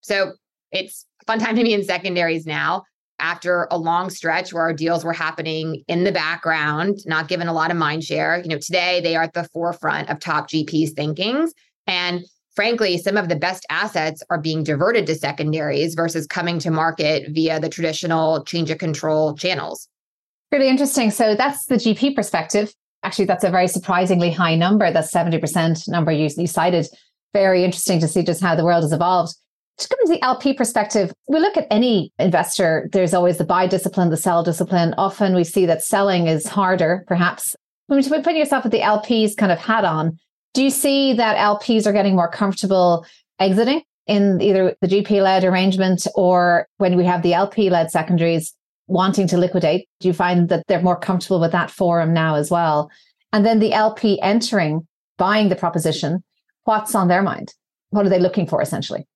So 0.00 0.32
it's 0.72 1.06
fun 1.26 1.38
time 1.38 1.56
to 1.56 1.62
be 1.62 1.72
in 1.72 1.84
secondaries 1.84 2.44
now 2.44 2.82
after 3.20 3.66
a 3.70 3.78
long 3.78 4.10
stretch 4.10 4.52
where 4.52 4.62
our 4.62 4.72
deals 4.72 5.04
were 5.04 5.12
happening 5.12 5.82
in 5.88 6.04
the 6.04 6.12
background, 6.12 6.98
not 7.06 7.28
given 7.28 7.48
a 7.48 7.52
lot 7.52 7.70
of 7.70 7.76
mind 7.76 8.04
share. 8.04 8.40
You 8.42 8.48
know, 8.48 8.58
today 8.58 9.00
they 9.00 9.16
are 9.16 9.22
at 9.22 9.34
the 9.34 9.48
forefront 9.52 10.08
of 10.08 10.20
top 10.20 10.48
GPs 10.48 10.94
thinkings. 10.94 11.52
And 11.86 12.24
frankly, 12.54 12.98
some 12.98 13.16
of 13.16 13.28
the 13.28 13.36
best 13.36 13.66
assets 13.70 14.22
are 14.30 14.40
being 14.40 14.62
diverted 14.62 15.06
to 15.06 15.14
secondaries 15.14 15.94
versus 15.94 16.26
coming 16.26 16.58
to 16.60 16.70
market 16.70 17.30
via 17.30 17.60
the 17.60 17.68
traditional 17.68 18.44
change 18.44 18.70
of 18.70 18.78
control 18.78 19.34
channels. 19.34 19.88
Really 20.50 20.68
interesting. 20.68 21.10
So 21.10 21.34
that's 21.34 21.66
the 21.66 21.76
GP 21.76 22.14
perspective. 22.14 22.72
Actually, 23.02 23.26
that's 23.26 23.44
a 23.44 23.50
very 23.50 23.68
surprisingly 23.68 24.30
high 24.30 24.56
number. 24.56 24.90
That 24.90 25.04
70% 25.04 25.88
number 25.88 26.10
you, 26.10 26.28
you 26.36 26.46
cited. 26.46 26.88
Very 27.34 27.64
interesting 27.64 28.00
to 28.00 28.08
see 28.08 28.22
just 28.22 28.40
how 28.40 28.54
the 28.54 28.64
world 28.64 28.82
has 28.82 28.92
evolved. 28.92 29.34
To 29.78 29.88
come 29.88 29.98
to 30.06 30.12
the 30.12 30.22
LP 30.24 30.54
perspective, 30.54 31.12
we 31.28 31.38
look 31.38 31.56
at 31.56 31.68
any 31.70 32.12
investor, 32.18 32.88
there's 32.92 33.14
always 33.14 33.38
the 33.38 33.44
buy 33.44 33.68
discipline, 33.68 34.10
the 34.10 34.16
sell 34.16 34.42
discipline. 34.42 34.92
Often 34.98 35.36
we 35.36 35.44
see 35.44 35.66
that 35.66 35.84
selling 35.84 36.26
is 36.26 36.48
harder, 36.48 37.04
perhaps. 37.06 37.54
When 37.86 38.02
you 38.02 38.22
put 38.22 38.34
yourself 38.34 38.64
with 38.64 38.72
the 38.72 38.80
LPs 38.80 39.36
kind 39.36 39.52
of 39.52 39.58
hat 39.58 39.84
on, 39.84 40.18
do 40.52 40.64
you 40.64 40.70
see 40.70 41.12
that 41.12 41.36
LPs 41.36 41.86
are 41.86 41.92
getting 41.92 42.16
more 42.16 42.28
comfortable 42.28 43.06
exiting 43.38 43.82
in 44.08 44.40
either 44.40 44.74
the 44.80 44.88
GP 44.88 45.22
led 45.22 45.44
arrangement 45.44 46.08
or 46.16 46.66
when 46.78 46.96
we 46.96 47.04
have 47.04 47.22
the 47.22 47.34
LP 47.34 47.70
led 47.70 47.92
secondaries 47.92 48.52
wanting 48.88 49.28
to 49.28 49.38
liquidate? 49.38 49.88
Do 50.00 50.08
you 50.08 50.14
find 50.14 50.48
that 50.48 50.64
they're 50.66 50.82
more 50.82 50.98
comfortable 50.98 51.40
with 51.40 51.52
that 51.52 51.70
forum 51.70 52.12
now 52.12 52.34
as 52.34 52.50
well? 52.50 52.90
And 53.32 53.46
then 53.46 53.60
the 53.60 53.72
LP 53.72 54.20
entering, 54.22 54.88
buying 55.18 55.50
the 55.50 55.56
proposition, 55.56 56.24
what's 56.64 56.96
on 56.96 57.06
their 57.06 57.22
mind? 57.22 57.54
What 57.90 58.04
are 58.04 58.10
they 58.10 58.18
looking 58.18 58.48
for 58.48 58.60
essentially? 58.60 59.06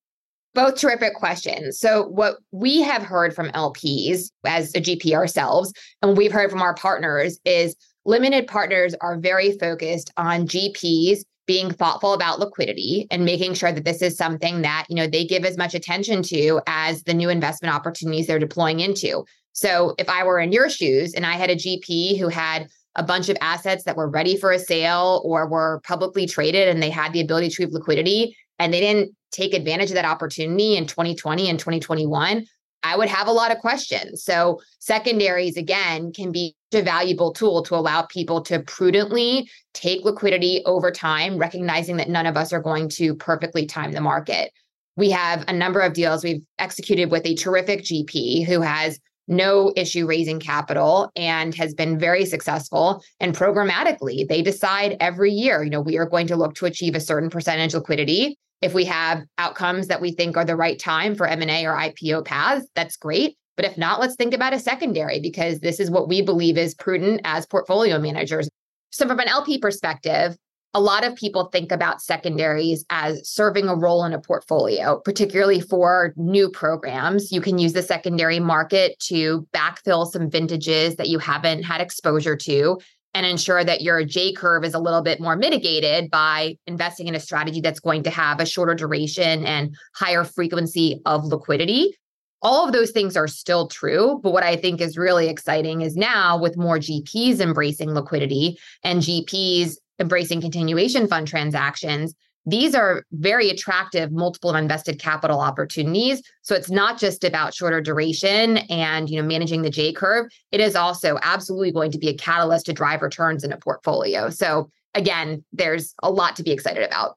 Both 0.55 0.77
terrific 0.77 1.15
questions. 1.15 1.79
So, 1.79 2.05
what 2.09 2.37
we 2.51 2.83
have 2.83 3.03
heard 3.03 3.35
from 3.35 3.49
LPs 3.51 4.31
as 4.45 4.75
a 4.75 4.81
GP 4.81 5.15
ourselves, 5.15 5.73
and 6.03 6.17
we've 6.17 6.33
heard 6.33 6.51
from 6.51 6.61
our 6.61 6.75
partners 6.75 7.39
is 7.45 7.75
limited 8.05 8.47
partners 8.47 8.95
are 9.01 9.19
very 9.19 9.57
focused 9.59 10.13
on 10.17 10.47
GPs 10.47 11.21
being 11.47 11.71
thoughtful 11.71 12.13
about 12.13 12.39
liquidity 12.39 13.07
and 13.11 13.25
making 13.25 13.55
sure 13.55 13.73
that 13.73 13.85
this 13.85 14.01
is 14.01 14.17
something 14.17 14.63
that 14.63 14.87
you 14.89 14.95
know 14.95 15.07
they 15.07 15.25
give 15.25 15.45
as 15.45 15.59
much 15.59 15.75
attention 15.75 16.23
to 16.23 16.61
as 16.67 17.03
the 17.03 17.15
new 17.15 17.29
investment 17.29 17.75
opportunities 17.75 18.27
they're 18.27 18.39
deploying 18.39 18.81
into 18.81 19.25
so 19.53 19.95
if 19.99 20.09
i 20.09 20.23
were 20.23 20.39
in 20.39 20.53
your 20.53 20.71
shoes 20.71 21.15
and 21.15 21.27
i 21.27 21.33
had 21.33 21.51
a 21.51 21.57
gp 21.57 22.19
who 22.19 22.29
had 22.29 22.69
a 22.95 23.03
bunch 23.03 23.29
of 23.29 23.37
assets 23.41 23.85
that 23.85 23.97
were 23.97 24.09
ready 24.09 24.37
for 24.37 24.53
a 24.53 24.59
sale 24.59 25.21
or 25.25 25.49
were 25.49 25.81
publicly 25.85 26.27
traded 26.27 26.69
and 26.69 26.83
they 26.83 26.91
had 26.91 27.13
the 27.13 27.21
ability 27.21 27.49
to 27.49 27.63
have 27.63 27.73
liquidity 27.73 28.37
and 28.63 28.73
they 28.73 28.81
didn't 28.81 29.15
take 29.31 29.55
advantage 29.55 29.91
of 29.91 29.95
that 29.95 30.05
opportunity 30.05 30.77
in 30.77 30.87
2020 30.87 31.49
and 31.49 31.59
2021 31.59 32.47
I 32.83 32.97
would 32.97 33.09
have 33.09 33.29
a 33.29 33.33
lot 33.33 33.53
of 33.53 33.59
questions. 33.59 34.25
So, 34.25 34.61
secondaries 34.81 35.57
again 35.57 36.13
can 36.13 36.33
be 36.33 36.57
a 36.75 36.83
valuable 36.83 37.33
tool 37.33 37.63
to 37.63 37.77
allow 37.77 38.03
people 38.03 38.41
to 38.43 38.61
prudently 38.61 39.49
take 39.73 40.05
liquidity 40.05 40.63
over 40.67 40.91
time, 40.91 41.39
recognizing 41.39 41.97
that 41.99 42.09
none 42.09 42.27
of 42.27 42.37
us 42.37 42.53
are 42.53 42.61
going 42.61 42.89
to 42.91 43.15
perfectly 43.15 43.67
time 43.67 43.93
the 43.93 44.01
market. 44.01 44.53
We 44.97 45.11
have 45.11 45.45
a 45.49 45.53
number 45.53 45.81
of 45.81 45.93
deals 45.93 46.25
we've 46.25 46.45
executed 46.59 47.11
with 47.11 47.25
a 47.25 47.35
terrific 47.35 47.83
GP 47.83 48.47
who 48.47 48.61
has 48.63 48.99
no 49.29 49.73
issue 49.77 50.07
raising 50.07 50.41
capital 50.41 51.11
and 51.15 51.55
has 51.55 51.75
been 51.75 51.99
very 51.99 52.27
successful 52.27 53.03
and 53.21 53.37
programmatically 53.37 54.27
they 54.27 54.43
decide 54.43 54.97
every 54.99 55.31
year 55.31 55.63
you 55.63 55.71
know 55.71 55.81
we 55.81 55.97
are 55.97 56.09
going 56.09 56.27
to 56.27 56.35
look 56.35 56.55
to 56.57 56.67
achieve 56.67 56.97
a 56.97 57.01
certain 57.01 57.31
percentage 57.31 57.73
liquidity 57.73 58.37
if 58.63 58.75
we 58.75 58.85
have 58.85 59.25
outcomes 59.39 59.89
that 59.89 60.01
we 60.01 60.13
think 60.13 60.37
are 60.37 60.45
the 60.45 60.57
right 60.57 60.79
time 60.79 61.15
for 61.15 61.27
M&A 61.27 61.67
or 61.67 61.75
IPO 61.75 62.25
paths, 62.25 62.67
that's 62.75 62.97
great. 62.97 63.37
But 63.57 63.67
if 63.67 63.77
not, 63.77 64.01
let's 64.01 64.15
think 64.15 64.33
about 64.33 64.55
a 64.55 64.59
secondary 64.59 65.21
because 65.21 65.61
this 65.61 65.79
is 65.79 65.91
what 65.91 66.09
we 66.09 66.23
believe 66.23 66.57
is 66.57 66.75
prudent 66.75 67.21
as 67.25 67.45
portfolio 67.45 67.99
managers. 67.99 68.49
So, 68.91 69.07
from 69.07 69.21
an 69.21 69.29
LP 69.29 69.59
perspective, 69.59 70.37
a 70.75 70.81
lot 70.81 71.05
of 71.05 71.15
people 71.17 71.47
think 71.47 71.71
about 71.71 72.01
secondaries 72.01 72.85
as 72.89 73.29
serving 73.29 73.69
a 73.69 73.77
role 73.77 74.05
in 74.05 74.15
a 74.15 74.21
portfolio, 74.21 75.01
particularly 75.05 75.61
for 75.61 76.15
new 76.17 76.49
programs. 76.49 77.31
You 77.31 77.43
can 77.43 77.59
use 77.59 77.75
the 77.75 77.83
secondary 77.83 78.41
market 78.41 78.99
to 79.09 79.47
backfill 79.55 80.11
some 80.11 80.31
vintages 80.31 80.97
that 80.97 81.09
you 81.09 81.19
haven't 81.19 81.65
had 81.65 81.83
exposure 81.83 82.37
to 82.37 82.79
and 83.15 83.27
ensure 83.27 83.63
that 83.63 83.83
your 83.83 84.05
J 84.05 84.33
curve 84.33 84.65
is 84.65 84.75
a 84.75 84.79
little 84.79 85.03
bit 85.03 85.21
more 85.21 85.37
mitigated 85.37 86.11
by 86.11 86.57
investing 86.67 87.09
in 87.09 87.15
a 87.15 87.21
strategy 87.21 87.61
that's 87.61 87.81
going 87.81 88.03
to 88.05 88.11
have 88.11 88.41
a 88.41 88.47
shorter 88.47 88.75
duration 88.75 89.45
and 89.45 89.77
higher 89.95 90.25
frequency 90.25 91.01
of 91.05 91.25
liquidity. 91.25 91.97
All 92.41 92.67
of 92.67 92.73
those 92.73 92.91
things 92.91 93.17
are 93.17 93.29
still 93.29 93.69
true. 93.69 94.19
But 94.23 94.33
what 94.33 94.43
I 94.43 94.57
think 94.57 94.81
is 94.81 94.99
really 94.99 95.29
exciting 95.29 95.83
is 95.83 95.97
now 95.97 96.39
with 96.39 96.57
more 96.57 96.79
GPs 96.79 97.41
embracing 97.41 97.93
liquidity 97.93 98.59
and 98.83 99.01
GPs 99.01 99.77
embracing 100.01 100.41
continuation 100.41 101.07
fund 101.07 101.29
transactions, 101.29 102.15
these 102.45 102.75
are 102.75 103.05
very 103.13 103.49
attractive 103.51 104.11
multiple 104.11 104.51
of 104.51 104.57
invested 104.57 104.99
capital 104.99 105.41
opportunities 105.41 106.23
so 106.43 106.55
it's 106.55 106.71
not 106.71 106.99
just 106.99 107.25
about 107.25 107.55
shorter 107.55 107.81
duration 107.81 108.59
and 108.69 109.09
you 109.09 109.21
know 109.21 109.27
managing 109.27 109.63
the 109.63 109.71
j 109.71 109.93
curve 109.93 110.27
it 110.51 110.61
is 110.61 110.75
also 110.75 111.19
absolutely 111.23 111.73
going 111.73 111.91
to 111.91 111.99
be 111.99 112.09
a 112.09 112.15
catalyst 112.15 112.67
to 112.67 112.73
drive 112.73 113.03
returns 113.03 113.45
in 113.45 113.53
a 113.53 113.57
portfolio 113.57 114.29
so 114.31 114.69
again 114.95 115.45
there's 115.53 115.95
a 116.03 116.11
lot 116.11 116.37
to 116.37 116.43
be 116.43 116.51
excited 116.51 116.83
about 116.83 117.17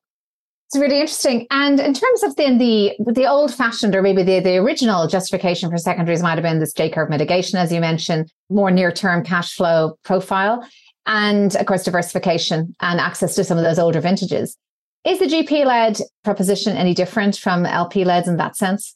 it's 0.67 0.81
really 0.81 0.99
interesting. 0.99 1.45
And 1.51 1.79
in 1.79 1.93
terms 1.93 2.23
of 2.23 2.35
then 2.37 2.57
the 2.57 2.93
the 2.99 3.27
old 3.27 3.53
fashioned 3.53 3.95
or 3.95 4.01
maybe 4.01 4.23
the, 4.23 4.39
the 4.39 4.57
original 4.57 5.07
justification 5.07 5.69
for 5.69 5.77
secondaries 5.77 6.23
might 6.23 6.33
have 6.33 6.43
been 6.43 6.59
this 6.59 6.73
J 6.73 6.89
curve 6.89 7.09
mitigation, 7.09 7.59
as 7.59 7.71
you 7.71 7.79
mentioned, 7.79 8.31
more 8.49 8.71
near 8.71 8.91
term 8.91 9.23
cash 9.23 9.53
flow 9.53 9.97
profile, 10.03 10.67
and 11.05 11.55
of 11.55 11.65
course 11.67 11.83
diversification 11.83 12.75
and 12.81 12.99
access 12.99 13.35
to 13.35 13.43
some 13.43 13.59
of 13.59 13.63
those 13.63 13.77
older 13.77 14.01
vintages. 14.01 14.57
Is 15.05 15.19
the 15.19 15.25
GP 15.25 15.65
led 15.65 15.99
proposition 16.23 16.75
any 16.75 16.95
different 16.95 17.37
from 17.37 17.65
LP 17.65 18.03
led 18.03 18.25
in 18.25 18.37
that 18.37 18.55
sense? 18.55 18.95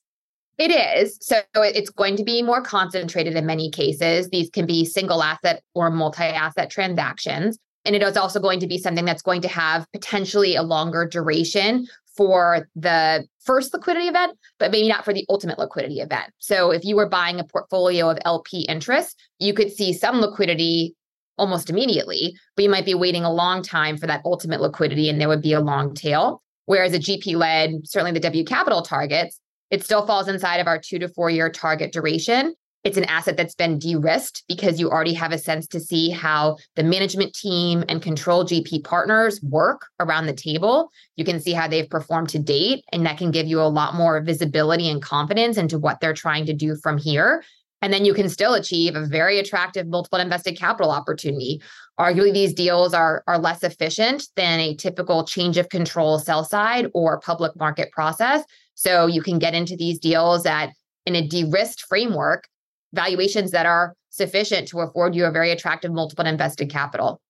It 0.58 0.72
is. 0.72 1.18
So 1.22 1.40
it's 1.56 1.92
going 1.92 2.18
to 2.18 2.24
be 2.24 2.42
more 2.42 2.62
concentrated 2.62 3.36
in 3.36 3.46
many 3.46 3.70
cases. 3.70 4.28
These 4.30 4.50
can 4.50 4.66
be 4.66 4.84
single 4.84 5.22
asset 5.22 5.64
or 5.76 5.90
multi 5.92 6.24
asset 6.24 6.70
transactions. 6.72 7.60
And 7.86 7.96
it 7.96 8.02
is 8.02 8.18
also 8.18 8.40
going 8.40 8.60
to 8.60 8.68
be 8.68 8.78
something 8.78 9.06
that's 9.06 9.22
going 9.22 9.42
to 9.42 9.48
have 9.48 9.86
potentially 9.94 10.56
a 10.56 10.64
longer 10.64 11.08
duration 11.08 11.88
for 12.18 12.68
the 12.76 13.26
first 13.40 13.74
liquidity 13.74 14.08
event, 14.08 14.38
but 14.58 14.72
maybe 14.72 14.90
not 14.90 15.06
for 15.06 15.14
the 15.14 15.26
ultimate 15.30 15.58
liquidity 15.58 16.02
event. 16.02 16.34
So 16.40 16.72
if 16.72 16.84
you 16.84 16.98
were 16.98 17.08
buying 17.08 17.40
a 17.40 17.46
portfolio 17.46 18.10
of 18.10 18.18
LP 18.26 18.66
interest, 18.68 19.18
you 19.40 19.54
could 19.54 19.72
see 19.72 19.94
some 19.94 20.20
liquidity 20.20 20.96
almost 21.40 21.70
immediately, 21.70 22.36
but 22.56 22.64
you 22.64 22.70
might 22.70 22.86
be 22.86 22.94
waiting 22.94 23.24
a 23.24 23.34
long 23.34 23.64
time 23.64 23.98
for 23.98 24.08
that 24.08 24.22
ultimate 24.26 24.62
liquidity 24.62 25.10
and 25.10 25.20
there 25.20 25.30
would 25.30 25.42
be 25.42 25.54
a 25.54 25.62
long 25.62 25.94
tail. 25.94 26.42
Whereas 26.66 26.94
a 26.94 27.00
GP 27.00 27.36
led, 27.36 27.88
certainly 27.88 28.12
the 28.12 28.20
W 28.20 28.44
Capital 28.44 28.84
targets, 28.84 29.40
it 29.72 29.84
still 29.84 30.06
falls 30.06 30.28
inside 30.28 30.58
of 30.58 30.68
our 30.68 30.80
two 30.80 31.00
to 31.00 31.08
four 31.08 31.30
year 31.30 31.50
target 31.50 31.92
duration. 31.92 32.54
It's 32.84 32.98
an 32.98 33.06
asset 33.06 33.36
that's 33.36 33.56
been 33.56 33.78
de 33.78 33.96
risked 33.96 34.44
because 34.48 34.80
you 34.80 34.90
already 34.90 35.14
have 35.14 35.34
a 35.34 35.38
sense 35.38 35.68
to 35.68 35.82
see 35.82 36.12
how 36.12 36.58
the 36.76 36.84
management 36.84 37.34
team 37.34 37.84
and 37.90 38.02
control 38.02 38.46
GP 38.46 38.86
partners 38.86 39.42
work 39.44 39.88
around 40.00 40.28
the 40.28 40.34
table. 40.34 40.90
You 41.18 41.26
can 41.26 41.42
see 41.42 41.52
how 41.52 41.68
they've 41.68 41.90
performed 41.90 42.30
to 42.30 42.40
date, 42.40 42.86
and 42.94 43.06
that 43.06 43.18
can 43.18 43.32
give 43.32 43.48
you 43.48 43.60
a 43.60 43.64
lot 43.64 43.96
more 43.96 44.22
visibility 44.22 44.90
and 44.90 45.02
confidence 45.02 45.58
into 45.58 45.78
what 45.78 46.00
they're 46.00 46.14
trying 46.14 46.46
to 46.46 46.54
do 46.54 46.78
from 46.78 46.98
here 46.98 47.44
and 47.82 47.94
then 47.94 48.06
you 48.06 48.14
can 48.14 48.30
still 48.30 48.54
achieve 48.54 48.96
a 48.96 49.06
very 49.06 49.40
attractive 49.40 49.88
multiple 49.88 50.20
invested 50.20 50.58
capital 50.58 50.92
opportunity. 50.92 51.62
Arguably, 52.00 52.34
these 52.34 52.54
deals 52.54 52.94
are, 52.94 53.24
are 53.28 53.38
less 53.38 53.64
efficient 53.64 54.28
than 54.36 54.60
a 54.60 54.76
typical 54.76 55.24
change 55.24 55.58
of 55.58 55.70
control 55.70 56.20
sell 56.20 56.44
side 56.44 56.88
or 56.94 57.20
public 57.20 57.56
market 57.58 57.92
process. 57.92 58.44
So 58.76 59.08
you 59.08 59.22
can 59.22 59.40
get 59.40 59.54
into 59.54 59.76
these 59.76 60.00
deals 60.00 60.46
at 60.46 60.70
in 61.06 61.16
a 61.16 61.28
de-risked 61.28 61.86
framework, 61.88 62.48
valuations 62.94 63.52
that 63.52 63.66
are 63.66 63.96
sufficient 64.10 64.68
to 64.68 64.82
afford 64.82 65.16
you 65.16 65.26
a 65.26 65.32
very 65.32 65.52
attractive 65.52 65.92
multiple 65.92 66.26
invested 66.26 66.70
capital. 66.70 67.22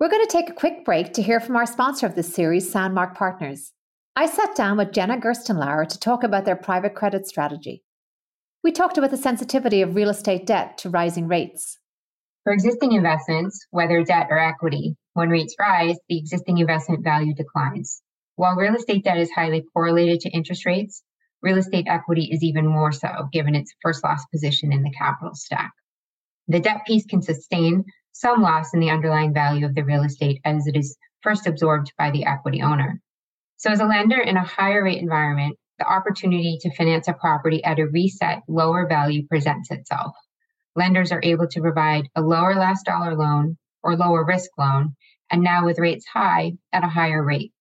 We're 0.00 0.08
going 0.08 0.26
to 0.26 0.32
take 0.32 0.50
a 0.50 0.54
quick 0.54 0.84
break 0.84 1.12
to 1.14 1.22
hear 1.22 1.40
from 1.40 1.56
our 1.56 1.66
sponsor 1.66 2.06
of 2.06 2.16
this 2.16 2.32
series, 2.32 2.72
Soundmark 2.72 3.14
Partners. 3.14 3.72
I 4.16 4.26
sat 4.26 4.54
down 4.56 4.76
with 4.76 4.92
Jenna 4.92 5.18
Gerstenlauer 5.18 5.88
to 5.88 5.98
talk 5.98 6.22
about 6.22 6.44
their 6.44 6.56
private 6.56 6.94
credit 6.94 7.26
strategy. 7.26 7.82
We 8.64 8.72
talked 8.72 8.96
about 8.96 9.10
the 9.10 9.18
sensitivity 9.18 9.82
of 9.82 9.94
real 9.94 10.08
estate 10.08 10.46
debt 10.46 10.78
to 10.78 10.88
rising 10.88 11.28
rates. 11.28 11.78
For 12.44 12.52
existing 12.54 12.92
investments, 12.92 13.66
whether 13.70 14.02
debt 14.02 14.28
or 14.30 14.38
equity, 14.38 14.96
when 15.12 15.28
rates 15.28 15.54
rise, 15.60 15.98
the 16.08 16.16
existing 16.16 16.56
investment 16.56 17.04
value 17.04 17.34
declines. 17.34 18.00
While 18.36 18.56
real 18.56 18.74
estate 18.74 19.04
debt 19.04 19.18
is 19.18 19.30
highly 19.30 19.66
correlated 19.74 20.20
to 20.20 20.30
interest 20.30 20.64
rates, 20.64 21.02
real 21.42 21.58
estate 21.58 21.84
equity 21.88 22.30
is 22.32 22.42
even 22.42 22.66
more 22.66 22.90
so 22.90 23.28
given 23.34 23.54
its 23.54 23.74
first 23.82 24.02
loss 24.02 24.24
position 24.32 24.72
in 24.72 24.82
the 24.82 24.94
capital 24.96 25.34
stack. 25.34 25.72
The 26.48 26.60
debt 26.60 26.86
piece 26.86 27.04
can 27.04 27.20
sustain 27.20 27.84
some 28.12 28.40
loss 28.40 28.72
in 28.72 28.80
the 28.80 28.88
underlying 28.88 29.34
value 29.34 29.66
of 29.66 29.74
the 29.74 29.84
real 29.84 30.04
estate 30.04 30.40
as 30.42 30.66
it 30.66 30.74
is 30.74 30.96
first 31.20 31.46
absorbed 31.46 31.92
by 31.98 32.10
the 32.10 32.24
equity 32.24 32.62
owner. 32.62 32.98
So, 33.58 33.70
as 33.70 33.80
a 33.80 33.84
lender 33.84 34.20
in 34.20 34.38
a 34.38 34.42
higher 34.42 34.82
rate 34.82 35.02
environment, 35.02 35.58
the 35.78 35.86
opportunity 35.86 36.58
to 36.60 36.74
finance 36.74 37.08
a 37.08 37.12
property 37.12 37.62
at 37.64 37.78
a 37.78 37.86
reset 37.86 38.42
lower 38.48 38.86
value 38.86 39.26
presents 39.26 39.70
itself. 39.70 40.14
Lenders 40.76 41.12
are 41.12 41.20
able 41.22 41.46
to 41.48 41.60
provide 41.60 42.08
a 42.16 42.22
lower 42.22 42.54
last 42.54 42.84
dollar 42.84 43.14
loan 43.14 43.56
or 43.82 43.96
lower 43.96 44.24
risk 44.24 44.50
loan, 44.58 44.94
and 45.30 45.42
now 45.42 45.64
with 45.64 45.78
rates 45.78 46.06
high 46.06 46.52
at 46.72 46.84
a 46.84 46.88
higher 46.88 47.24
rate. 47.24 47.52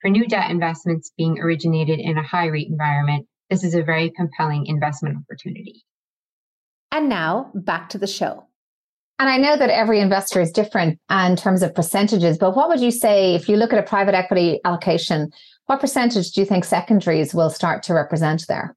For 0.00 0.10
new 0.10 0.26
debt 0.26 0.50
investments 0.50 1.12
being 1.16 1.38
originated 1.40 1.98
in 1.98 2.18
a 2.18 2.22
high 2.22 2.46
rate 2.46 2.68
environment, 2.68 3.26
this 3.50 3.64
is 3.64 3.74
a 3.74 3.82
very 3.82 4.10
compelling 4.10 4.66
investment 4.66 5.16
opportunity. 5.16 5.84
And 6.92 7.08
now 7.08 7.50
back 7.54 7.88
to 7.90 7.98
the 7.98 8.06
show. 8.06 8.46
And 9.18 9.28
I 9.28 9.36
know 9.36 9.56
that 9.56 9.70
every 9.70 10.00
investor 10.00 10.40
is 10.40 10.50
different 10.50 10.98
in 11.10 11.36
terms 11.36 11.62
of 11.62 11.74
percentages, 11.74 12.36
but 12.36 12.56
what 12.56 12.68
would 12.68 12.80
you 12.80 12.90
say 12.90 13.34
if 13.34 13.48
you 13.48 13.56
look 13.56 13.72
at 13.72 13.78
a 13.78 13.82
private 13.82 14.14
equity 14.14 14.60
allocation? 14.64 15.30
What 15.66 15.80
percentage 15.80 16.32
do 16.32 16.40
you 16.40 16.46
think 16.46 16.64
secondaries 16.64 17.34
will 17.34 17.50
start 17.50 17.82
to 17.84 17.94
represent 17.94 18.46
there? 18.48 18.76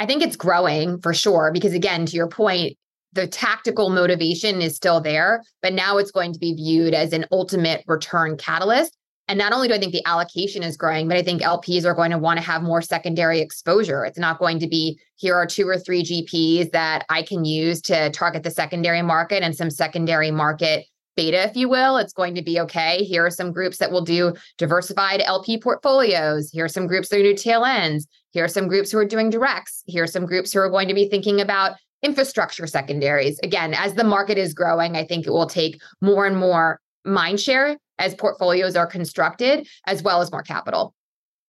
I 0.00 0.06
think 0.06 0.22
it's 0.22 0.36
growing 0.36 1.00
for 1.00 1.14
sure, 1.14 1.50
because 1.52 1.74
again, 1.74 2.06
to 2.06 2.16
your 2.16 2.28
point, 2.28 2.76
the 3.12 3.26
tactical 3.26 3.88
motivation 3.88 4.60
is 4.60 4.76
still 4.76 5.00
there, 5.00 5.42
but 5.62 5.72
now 5.72 5.98
it's 5.98 6.10
going 6.10 6.32
to 6.32 6.38
be 6.38 6.54
viewed 6.54 6.94
as 6.94 7.12
an 7.12 7.24
ultimate 7.32 7.84
return 7.86 8.36
catalyst. 8.36 8.96
And 9.28 9.38
not 9.38 9.52
only 9.52 9.68
do 9.68 9.74
I 9.74 9.78
think 9.78 9.92
the 9.92 10.04
allocation 10.06 10.62
is 10.62 10.76
growing, 10.76 11.06
but 11.06 11.16
I 11.16 11.22
think 11.22 11.42
LPs 11.42 11.84
are 11.84 11.94
going 11.94 12.10
to 12.10 12.18
want 12.18 12.38
to 12.38 12.44
have 12.44 12.62
more 12.62 12.80
secondary 12.80 13.40
exposure. 13.40 14.04
It's 14.04 14.18
not 14.18 14.38
going 14.38 14.58
to 14.60 14.66
be 14.66 14.98
here 15.16 15.34
are 15.34 15.46
two 15.46 15.68
or 15.68 15.78
three 15.78 16.02
GPs 16.02 16.72
that 16.72 17.04
I 17.08 17.22
can 17.22 17.44
use 17.44 17.82
to 17.82 18.10
target 18.10 18.42
the 18.42 18.50
secondary 18.50 19.02
market 19.02 19.42
and 19.42 19.54
some 19.54 19.70
secondary 19.70 20.30
market 20.30 20.86
beta, 21.18 21.42
if 21.42 21.56
you 21.56 21.68
will. 21.68 21.96
It's 21.96 22.12
going 22.12 22.36
to 22.36 22.42
be 22.42 22.60
okay. 22.60 23.02
Here 23.02 23.26
are 23.26 23.30
some 23.30 23.50
groups 23.50 23.78
that 23.78 23.90
will 23.90 24.04
do 24.04 24.34
diversified 24.56 25.20
LP 25.20 25.58
portfolios. 25.58 26.48
Here 26.48 26.66
are 26.66 26.68
some 26.68 26.86
groups 26.86 27.08
that 27.08 27.18
are 27.18 27.24
do 27.24 27.34
tail 27.34 27.64
ends. 27.64 28.06
Here 28.30 28.44
are 28.44 28.48
some 28.48 28.68
groups 28.68 28.92
who 28.92 28.98
are 28.98 29.04
doing 29.04 29.28
directs. 29.28 29.82
Here 29.86 30.04
are 30.04 30.06
some 30.06 30.26
groups 30.26 30.52
who 30.52 30.60
are 30.60 30.70
going 30.70 30.86
to 30.86 30.94
be 30.94 31.08
thinking 31.08 31.40
about 31.40 31.72
infrastructure 32.04 32.68
secondaries. 32.68 33.40
Again, 33.42 33.74
as 33.74 33.94
the 33.94 34.04
market 34.04 34.38
is 34.38 34.54
growing, 34.54 34.94
I 34.94 35.04
think 35.04 35.26
it 35.26 35.30
will 35.30 35.48
take 35.48 35.80
more 36.00 36.24
and 36.24 36.36
more 36.36 36.78
mind 37.04 37.40
share 37.40 37.76
as 37.98 38.14
portfolios 38.14 38.76
are 38.76 38.86
constructed, 38.86 39.66
as 39.88 40.04
well 40.04 40.20
as 40.20 40.30
more 40.30 40.44
capital. 40.44 40.94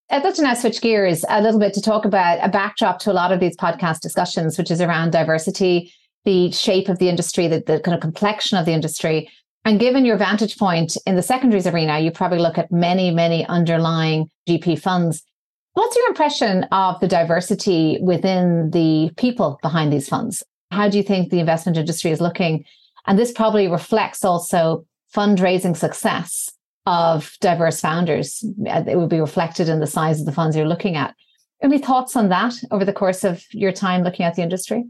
I'd 0.10 0.24
like 0.24 0.34
to 0.34 0.42
now 0.42 0.56
switch 0.56 0.82
gears 0.82 1.24
a 1.30 1.44
little 1.44 1.60
bit 1.60 1.76
to 1.76 1.82
talk 1.82 2.06
about 2.06 2.44
a 2.44 2.50
backdrop 2.50 2.98
to 3.02 3.12
a 3.12 3.14
lot 3.14 3.32
of 3.32 3.40
these 3.40 3.56
podcast 3.56 4.00
discussions, 4.00 4.58
which 4.58 4.72
is 4.72 4.82
around 4.82 5.12
diversity, 5.12 5.94
the 6.26 6.52
shape 6.52 6.90
of 6.90 6.98
the 6.98 7.08
industry, 7.08 7.48
the, 7.48 7.60
the 7.68 7.80
kind 7.82 7.94
of 7.94 8.02
complexion 8.02 8.58
of 8.58 8.66
the 8.66 8.74
industry. 8.74 9.30
And 9.66 9.80
given 9.80 10.06
your 10.06 10.18
vantage 10.18 10.58
point 10.58 10.98
in 11.06 11.16
the 11.16 11.22
secondaries 11.22 11.68
arena, 11.68 12.00
you 12.00 12.12
probably 12.12 12.40
look 12.40 12.58
at 12.58 12.72
many, 12.72 13.12
many 13.12 13.46
underlying 13.48 14.30
GP 14.48 14.80
funds. 14.80 15.24
What's 15.74 15.96
your 15.96 16.08
impression 16.08 16.64
of 16.72 17.00
the 17.00 17.08
diversity 17.08 18.00
within 18.02 18.72
the 18.72 19.12
people 19.18 19.60
behind 19.62 19.94
these 19.94 20.10
funds? 20.10 20.44
How 20.72 20.90
do 20.90 20.98
you 20.98 21.04
think 21.04 21.30
the 21.30 21.40
investment 21.40 21.78
industry 21.78 22.12
is 22.12 22.22
looking? 22.22 22.66
And 23.06 23.18
this 23.18 23.32
probably 23.32 23.68
reflects 23.68 24.24
also 24.24 24.86
fundraising 25.16 25.76
success 25.76 26.50
of 26.86 27.36
diverse 27.42 27.82
founders. 27.82 28.44
Uh, 28.68 28.84
it 28.88 28.98
would 28.98 29.10
be 29.10 29.20
reflected 29.20 29.70
in 29.70 29.80
the 29.80 29.88
size 29.88 30.20
of 30.20 30.26
the 30.26 30.32
funds 30.32 30.56
you're 30.56 30.68
looking 30.68 30.96
at. 30.96 31.16
Any 31.62 31.78
thoughts 31.78 32.16
on 32.16 32.30
that 32.30 32.54
over 32.72 32.86
the 32.86 32.94
course 32.94 33.24
of 33.24 33.44
your 33.52 33.72
time 33.72 34.04
looking 34.04 34.26
at 34.26 34.36
the 34.36 34.42
industry? 34.42 34.86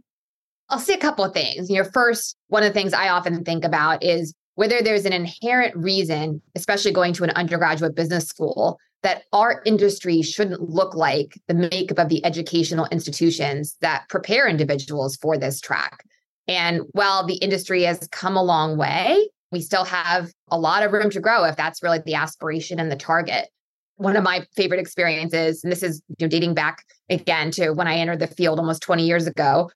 I'll 0.69 0.79
say 0.79 0.93
a 0.93 0.99
couple 0.99 1.25
of 1.25 1.33
things. 1.33 1.69
You 1.69 1.81
know, 1.81 1.89
first, 1.91 2.37
one 2.47 2.63
of 2.63 2.69
the 2.69 2.79
things 2.79 2.93
I 2.93 3.09
often 3.09 3.43
think 3.43 3.65
about 3.65 4.03
is 4.03 4.33
whether 4.59 4.81
there's 4.81 5.05
an 5.05 5.13
inherent 5.13 5.73
reason, 5.73 6.41
especially 6.53 6.91
going 6.91 7.13
to 7.13 7.23
an 7.23 7.29
undergraduate 7.29 7.95
business 7.95 8.25
school, 8.25 8.77
that 9.03 9.23
our 9.31 9.61
industry 9.65 10.21
shouldn't 10.21 10.69
look 10.69 10.93
like 10.93 11.39
the 11.47 11.53
makeup 11.53 11.97
of 11.97 12.09
the 12.09 12.25
educational 12.25 12.85
institutions 12.91 13.77
that 13.79 14.03
prepare 14.09 14.49
individuals 14.49 15.15
for 15.15 15.37
this 15.37 15.61
track. 15.61 16.03
And 16.49 16.81
while 16.91 17.25
the 17.25 17.35
industry 17.35 17.83
has 17.83 18.05
come 18.11 18.35
a 18.35 18.43
long 18.43 18.75
way, 18.75 19.29
we 19.53 19.61
still 19.61 19.85
have 19.85 20.29
a 20.51 20.59
lot 20.59 20.83
of 20.83 20.91
room 20.91 21.09
to 21.11 21.21
grow 21.21 21.45
if 21.45 21.55
that's 21.55 21.81
really 21.81 21.99
the 22.05 22.15
aspiration 22.15 22.81
and 22.81 22.91
the 22.91 22.97
target. 22.97 23.47
One 23.95 24.17
of 24.17 24.25
my 24.25 24.45
favorite 24.57 24.81
experiences, 24.81 25.63
and 25.63 25.71
this 25.71 25.83
is 25.83 26.01
you 26.17 26.25
know, 26.25 26.29
dating 26.29 26.53
back 26.53 26.83
again 27.09 27.51
to 27.51 27.71
when 27.71 27.87
I 27.87 27.95
entered 27.95 28.19
the 28.19 28.27
field 28.27 28.59
almost 28.59 28.81
20 28.81 29.07
years 29.07 29.25
ago, 29.25 29.71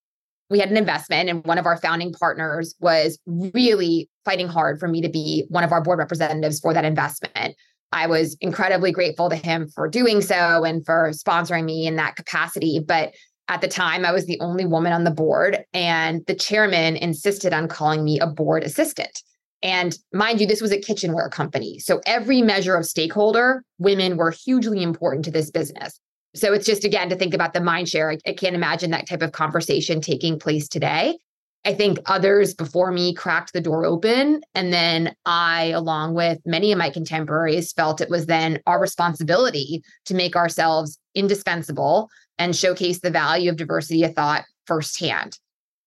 we 0.49 0.59
had 0.59 0.69
an 0.69 0.77
investment 0.77 1.29
and 1.29 1.45
one 1.45 1.57
of 1.57 1.65
our 1.65 1.77
founding 1.77 2.13
partners 2.13 2.75
was 2.79 3.17
really 3.25 4.09
fighting 4.25 4.47
hard 4.47 4.79
for 4.79 4.87
me 4.87 5.01
to 5.01 5.09
be 5.09 5.45
one 5.49 5.63
of 5.63 5.71
our 5.71 5.81
board 5.81 5.99
representatives 5.99 6.59
for 6.59 6.73
that 6.73 6.85
investment. 6.85 7.55
I 7.91 8.07
was 8.07 8.35
incredibly 8.41 8.91
grateful 8.91 9.29
to 9.29 9.35
him 9.35 9.67
for 9.67 9.87
doing 9.87 10.21
so 10.21 10.63
and 10.63 10.85
for 10.85 11.11
sponsoring 11.11 11.63
me 11.63 11.87
in 11.87 11.95
that 11.97 12.15
capacity. 12.15 12.79
But 12.85 13.13
at 13.49 13.61
the 13.61 13.67
time, 13.67 14.05
I 14.05 14.11
was 14.11 14.25
the 14.25 14.39
only 14.39 14.65
woman 14.65 14.93
on 14.93 15.03
the 15.03 15.11
board, 15.11 15.63
and 15.73 16.25
the 16.27 16.35
chairman 16.35 16.95
insisted 16.95 17.53
on 17.53 17.67
calling 17.67 18.03
me 18.03 18.19
a 18.19 18.27
board 18.27 18.63
assistant. 18.63 19.21
And 19.61 19.97
mind 20.13 20.41
you, 20.41 20.47
this 20.47 20.61
was 20.61 20.71
a 20.71 20.79
kitchenware 20.79 21.29
company. 21.29 21.79
So 21.79 22.01
every 22.05 22.41
measure 22.41 22.75
of 22.75 22.85
stakeholder, 22.85 23.63
women 23.79 24.17
were 24.17 24.31
hugely 24.31 24.81
important 24.81 25.25
to 25.25 25.31
this 25.31 25.51
business. 25.51 25.99
So 26.35 26.53
it's 26.53 26.65
just, 26.65 26.83
again, 26.83 27.09
to 27.09 27.15
think 27.15 27.33
about 27.33 27.53
the 27.53 27.61
mind 27.61 27.89
share. 27.89 28.11
I, 28.11 28.17
I 28.25 28.33
can't 28.33 28.55
imagine 28.55 28.91
that 28.91 29.07
type 29.07 29.21
of 29.21 29.31
conversation 29.31 30.01
taking 30.01 30.39
place 30.39 30.67
today. 30.67 31.17
I 31.65 31.73
think 31.73 31.99
others 32.07 32.53
before 32.53 32.91
me 32.91 33.13
cracked 33.13 33.53
the 33.53 33.61
door 33.61 33.85
open. 33.85 34.41
And 34.53 34.73
then 34.73 35.15
I, 35.25 35.71
along 35.75 36.13
with 36.13 36.39
many 36.45 36.71
of 36.71 36.77
my 36.77 36.89
contemporaries, 36.89 37.71
felt 37.71 38.01
it 38.01 38.09
was 38.09 38.25
then 38.25 38.59
our 38.67 38.81
responsibility 38.81 39.81
to 40.05 40.13
make 40.13 40.35
ourselves 40.35 40.99
indispensable 41.15 42.09
and 42.37 42.55
showcase 42.55 42.99
the 42.99 43.11
value 43.11 43.49
of 43.49 43.55
diversity 43.55 44.03
of 44.03 44.13
thought 44.13 44.43
firsthand. 44.65 45.37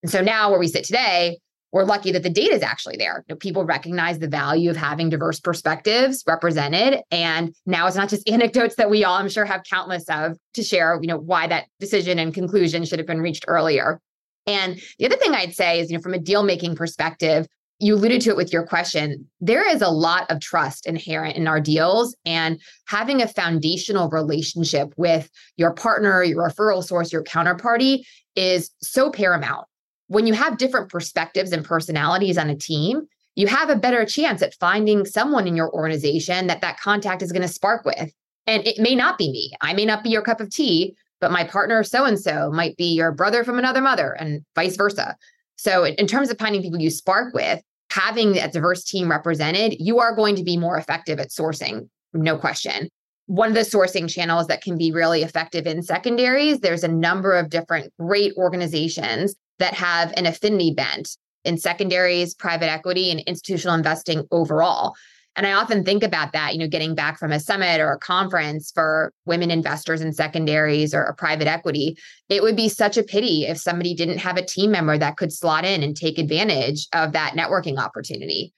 And 0.02 0.10
so 0.10 0.22
now, 0.22 0.50
where 0.50 0.58
we 0.58 0.68
sit 0.68 0.84
today, 0.84 1.40
we're 1.72 1.84
lucky 1.84 2.12
that 2.12 2.22
the 2.22 2.30
data 2.30 2.54
is 2.54 2.62
actually 2.62 2.96
there. 2.96 3.24
You 3.28 3.34
know, 3.34 3.36
people 3.36 3.64
recognize 3.64 4.18
the 4.18 4.28
value 4.28 4.70
of 4.70 4.76
having 4.76 5.10
diverse 5.10 5.40
perspectives 5.40 6.22
represented. 6.26 7.00
And 7.10 7.54
now 7.66 7.86
it's 7.86 7.96
not 7.96 8.08
just 8.08 8.28
anecdotes 8.30 8.76
that 8.76 8.90
we 8.90 9.04
all, 9.04 9.16
I'm 9.16 9.28
sure, 9.28 9.44
have 9.44 9.62
countless 9.68 10.04
of 10.08 10.38
to 10.54 10.62
share, 10.62 10.98
you 11.00 11.08
know, 11.08 11.18
why 11.18 11.46
that 11.48 11.66
decision 11.80 12.18
and 12.18 12.32
conclusion 12.32 12.84
should 12.84 12.98
have 12.98 13.06
been 13.06 13.20
reached 13.20 13.44
earlier. 13.48 14.00
And 14.46 14.80
the 14.98 15.06
other 15.06 15.16
thing 15.16 15.34
I'd 15.34 15.54
say 15.54 15.80
is, 15.80 15.90
you 15.90 15.96
know, 15.96 16.02
from 16.02 16.14
a 16.14 16.18
deal 16.18 16.44
making 16.44 16.76
perspective, 16.76 17.46
you 17.78 17.94
alluded 17.94 18.22
to 18.22 18.30
it 18.30 18.36
with 18.36 18.52
your 18.52 18.66
question. 18.66 19.28
There 19.40 19.68
is 19.68 19.82
a 19.82 19.90
lot 19.90 20.30
of 20.30 20.40
trust 20.40 20.86
inherent 20.86 21.36
in 21.36 21.46
our 21.46 21.60
deals, 21.60 22.16
and 22.24 22.60
having 22.86 23.20
a 23.20 23.28
foundational 23.28 24.08
relationship 24.08 24.94
with 24.96 25.28
your 25.56 25.74
partner, 25.74 26.22
your 26.22 26.48
referral 26.48 26.82
source, 26.82 27.12
your 27.12 27.22
counterparty 27.22 28.04
is 28.34 28.70
so 28.80 29.10
paramount. 29.10 29.66
When 30.08 30.26
you 30.26 30.34
have 30.34 30.58
different 30.58 30.88
perspectives 30.88 31.52
and 31.52 31.64
personalities 31.64 32.38
on 32.38 32.50
a 32.50 32.56
team, 32.56 33.02
you 33.34 33.46
have 33.48 33.70
a 33.70 33.76
better 33.76 34.04
chance 34.04 34.40
at 34.40 34.54
finding 34.54 35.04
someone 35.04 35.46
in 35.46 35.56
your 35.56 35.70
organization 35.72 36.46
that 36.46 36.62
that 36.62 36.80
contact 36.80 37.22
is 37.22 37.32
going 37.32 37.42
to 37.42 37.48
spark 37.48 37.84
with. 37.84 38.10
And 38.46 38.66
it 38.66 38.78
may 38.78 38.94
not 38.94 39.18
be 39.18 39.30
me. 39.30 39.52
I 39.60 39.74
may 39.74 39.84
not 39.84 40.02
be 40.02 40.10
your 40.10 40.22
cup 40.22 40.40
of 40.40 40.50
tea, 40.50 40.96
but 41.20 41.32
my 41.32 41.44
partner 41.44 41.82
so 41.82 42.04
and 42.04 42.18
so 42.18 42.50
might 42.50 42.76
be 42.76 42.94
your 42.94 43.12
brother 43.12 43.44
from 43.44 43.58
another 43.58 43.80
mother 43.80 44.12
and 44.12 44.42
vice 44.54 44.76
versa. 44.76 45.16
So, 45.56 45.84
in 45.84 46.06
terms 46.06 46.30
of 46.30 46.38
finding 46.38 46.62
people 46.62 46.80
you 46.80 46.90
spark 46.90 47.34
with, 47.34 47.62
having 47.90 48.38
a 48.38 48.50
diverse 48.50 48.84
team 48.84 49.10
represented, 49.10 49.76
you 49.80 49.98
are 49.98 50.14
going 50.14 50.36
to 50.36 50.44
be 50.44 50.56
more 50.56 50.76
effective 50.76 51.18
at 51.18 51.30
sourcing, 51.30 51.88
no 52.12 52.36
question. 52.36 52.88
One 53.26 53.48
of 53.48 53.54
the 53.54 53.60
sourcing 53.62 54.08
channels 54.08 54.46
that 54.46 54.62
can 54.62 54.78
be 54.78 54.92
really 54.92 55.22
effective 55.22 55.66
in 55.66 55.82
secondaries, 55.82 56.60
there's 56.60 56.84
a 56.84 56.88
number 56.88 57.32
of 57.32 57.50
different 57.50 57.92
great 57.98 58.34
organizations 58.36 59.34
that 59.58 59.74
have 59.74 60.12
an 60.16 60.26
affinity 60.26 60.72
bent 60.72 61.16
in 61.44 61.56
secondaries, 61.58 62.34
private 62.34 62.70
equity, 62.70 63.10
and 63.10 63.20
institutional 63.20 63.74
investing 63.74 64.26
overall. 64.30 64.94
And 65.36 65.46
I 65.46 65.52
often 65.52 65.84
think 65.84 66.02
about 66.02 66.32
that, 66.32 66.54
you 66.54 66.58
know, 66.58 66.66
getting 66.66 66.94
back 66.94 67.18
from 67.18 67.30
a 67.30 67.38
summit 67.38 67.78
or 67.78 67.92
a 67.92 67.98
conference 67.98 68.72
for 68.74 69.12
women 69.26 69.50
investors 69.50 70.00
in 70.00 70.14
secondaries 70.14 70.94
or, 70.94 71.14
private 71.18 71.46
equity. 71.46 71.98
It 72.30 72.42
would 72.42 72.56
be 72.56 72.70
such 72.70 72.96
a 72.96 73.02
pity 73.02 73.44
if 73.44 73.58
somebody 73.58 73.94
didn't 73.94 74.18
have 74.18 74.38
a 74.38 74.44
team 74.44 74.70
member 74.70 74.96
that 74.96 75.18
could 75.18 75.32
slot 75.32 75.64
in 75.64 75.82
and 75.82 75.94
take 75.96 76.18
advantage 76.18 76.88
of 76.92 77.12
that 77.12 77.34
networking 77.34 77.78
opportunity. 77.78 78.54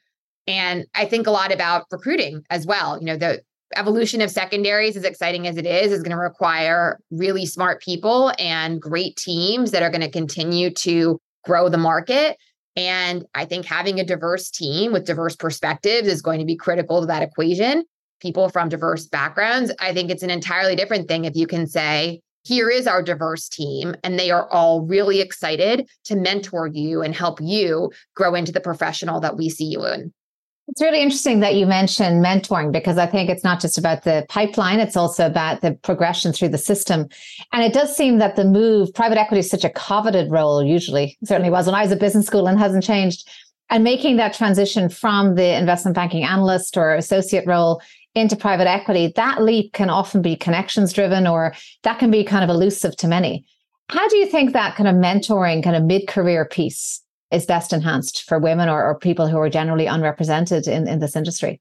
And 0.47 0.87
I 0.95 1.05
think 1.05 1.27
a 1.27 1.33
lot 1.33 1.53
about 1.53 1.87
recruiting 1.91 2.43
as 2.49 2.65
well. 2.65 2.99
You 2.99 3.07
know, 3.07 3.17
the 3.17 3.43
evolution 3.77 4.21
of 4.21 4.31
secondaries, 4.31 4.97
as 4.97 5.05
exciting 5.05 5.47
as 5.47 5.57
it 5.57 5.67
is, 5.67 5.93
is 5.93 6.03
going 6.03 6.17
to 6.17 6.23
require 6.23 6.99
really 7.11 7.47
smart 7.47 7.83
people 7.83 8.33
and 8.39 8.81
great 8.81 9.17
teams 9.17 9.71
that 9.71 9.83
are 9.83 9.91
going 9.91 10.01
to 10.01 10.11
continue 10.11 10.71
to 10.71 11.19
grow 11.45 11.69
the 11.69 11.79
market. 11.79 12.37
And 12.77 13.25
I 13.35 13.45
think 13.45 13.67
having 13.67 13.99
a 13.99 14.05
diverse 14.05 14.51
team 14.51 14.93
with 14.93 15.05
diverse 15.05 15.37
perspectives 15.37 16.09
is 16.09 16.23
going 16.23 16.39
to 16.39 16.47
be 16.47 16.57
critical 16.57 17.01
to 17.01 17.07
that 17.07 17.23
equation. 17.23 17.85
People 18.21 18.49
from 18.49 18.69
diverse 18.69 19.07
backgrounds, 19.07 19.73
I 19.81 19.93
think 19.93 20.11
it's 20.11 20.23
an 20.23 20.31
entirely 20.31 20.77
different 20.77 21.09
thing 21.09 21.25
if 21.25 21.37
you 21.37 21.47
can 21.47 21.67
say, 21.67 22.21
here 22.45 22.71
is 22.71 22.87
our 22.87 23.03
diverse 23.03 23.49
team, 23.49 23.95
and 24.03 24.19
they 24.19 24.31
are 24.31 24.49
all 24.51 24.81
really 24.83 25.21
excited 25.21 25.89
to 26.05 26.17
mentor 26.17 26.67
you 26.67 27.03
and 27.03 27.15
help 27.15 27.41
you 27.43 27.93
grow 28.15 28.35
into 28.35 28.53
the 28.53 28.61
professional 28.61 29.21
that 29.21 29.37
we 29.37 29.51
see 29.51 29.67
you 29.67 29.85
in. 29.87 30.13
It's 30.71 30.83
really 30.83 31.01
interesting 31.01 31.41
that 31.41 31.55
you 31.55 31.67
mentioned 31.67 32.23
mentoring 32.23 32.73
because 32.73 32.99
I 32.99 33.07
think 33.07 33.31
it's 33.31 33.43
not 33.43 33.59
just 33.59 33.79
about 33.79 34.05
the 34.05 34.27
pipeline, 34.29 34.81
it's 34.81 34.99
also 34.99 35.25
about 35.25 35.63
the 35.63 35.73
progression 35.73 36.35
through 36.35 36.51
the 36.51 36.59
system. 36.59 37.09
And 37.55 37.65
it 37.65 37.73
does 37.73 37.97
seem 37.97 38.19
that 38.19 38.37
the 38.37 38.45
move, 38.45 38.93
private 38.93 39.17
equity 39.17 39.41
is 39.41 39.51
such 39.51 39.65
a 39.65 39.71
coveted 39.71 40.31
role, 40.31 40.63
usually, 40.63 41.17
certainly 41.25 41.49
was 41.49 41.65
when 41.65 41.75
I 41.75 41.83
was 41.83 41.93
at 41.93 42.01
business 42.01 42.27
school 42.27 42.47
and 42.47 42.59
hasn't 42.59 42.85
changed. 42.85 43.27
And 43.71 43.83
making 43.83 44.17
that 44.19 44.35
transition 44.35 44.91
from 44.91 45.37
the 45.37 45.57
investment 45.57 45.95
banking 45.95 46.23
analyst 46.23 46.77
or 46.77 46.95
associate 46.95 47.47
role 47.47 47.81
into 48.15 48.37
private 48.37 48.69
equity, 48.69 49.11
that 49.17 49.43
leap 49.43 49.73
can 49.73 49.89
often 49.89 50.21
be 50.21 50.37
connections 50.37 50.93
driven 50.93 51.27
or 51.27 51.55
that 51.83 51.99
can 51.99 52.11
be 52.11 52.25
kind 52.25 52.45
of 52.45 52.51
elusive 52.51 52.95
to 52.97 53.09
many. 53.09 53.47
How 53.89 54.07
do 54.09 54.19
you 54.19 54.27
think 54.27 54.53
that 54.53 54.77
kind 54.77 54.89
of 54.89 54.97
mentoring, 54.97 55.65
kind 55.65 55.77
of 55.77 55.85
mid 55.85 56.09
career 56.09 56.45
piece 56.45 57.03
is 57.31 57.47
best 57.47 57.73
enhanced 57.73 58.23
for 58.25 58.39
women 58.39 58.69
or, 58.69 58.83
or 58.85 58.99
people 58.99 59.29
who 59.29 59.39
are 59.39 59.51
generally 59.51 59.87
unrepresented 59.87 60.67
in, 60.67 60.89
in 60.89 60.99
this 60.99 61.17
industry? 61.17 61.61